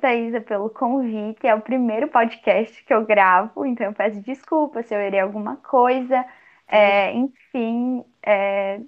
[0.00, 1.46] Thaisa, pelo convite.
[1.46, 5.56] É o primeiro podcast que eu gravo, então eu peço desculpa se eu errei alguma
[5.56, 6.24] coisa.
[6.68, 8.78] É, enfim, é...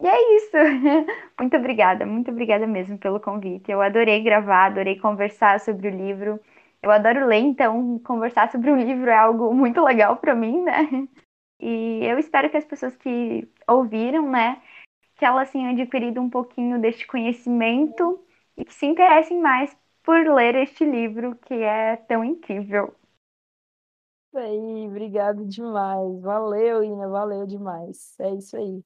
[0.00, 0.56] e é isso.
[1.40, 3.70] Muito obrigada, muito obrigada mesmo pelo convite.
[3.72, 6.40] Eu adorei gravar, adorei conversar sobre o livro.
[6.82, 10.72] Eu adoro ler, então conversar sobre um livro é algo muito legal para mim, né?
[11.60, 14.60] E eu espero que as pessoas que ouviram, né,
[15.16, 18.24] que elas tenham adquirido um pouquinho deste conhecimento
[18.56, 22.94] e que se interessem mais por ler este livro que é tão incrível.
[24.28, 26.20] Isso aí, obrigado demais.
[26.20, 28.14] Valeu, Ina, valeu demais.
[28.18, 28.82] É isso aí.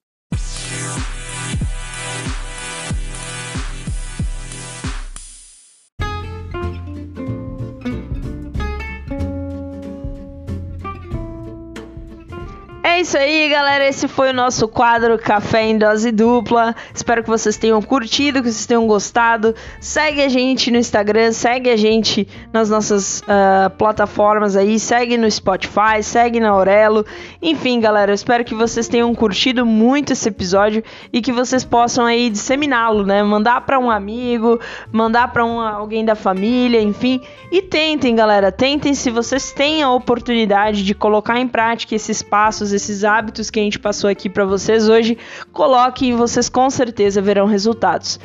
[13.07, 13.87] Isso aí, galera.
[13.87, 16.75] Esse foi o nosso quadro Café em Dose Dupla.
[16.93, 19.55] Espero que vocês tenham curtido, que vocês tenham gostado.
[19.79, 25.31] Segue a gente no Instagram, segue a gente nas nossas uh, plataformas aí, segue no
[25.31, 27.05] Spotify, segue na Aurelo.
[27.41, 30.83] Enfim, galera, eu espero que vocês tenham curtido muito esse episódio
[31.13, 33.23] e que vocês possam aí disseminá-lo, né?
[33.23, 34.59] Mandar para um amigo,
[34.91, 37.21] mandar para um, alguém da família, enfim.
[37.53, 42.73] E tentem, galera, tentem se vocês têm a oportunidade de colocar em prática esses passos,
[42.73, 45.17] esses esses hábitos que a gente passou aqui para vocês hoje,
[45.53, 48.19] coloque e vocês com certeza verão resultados.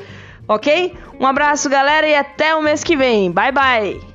[0.48, 0.94] Ok?
[1.20, 3.30] Um abraço, galera, e até o mês que vem.
[3.30, 4.11] Bye, bye!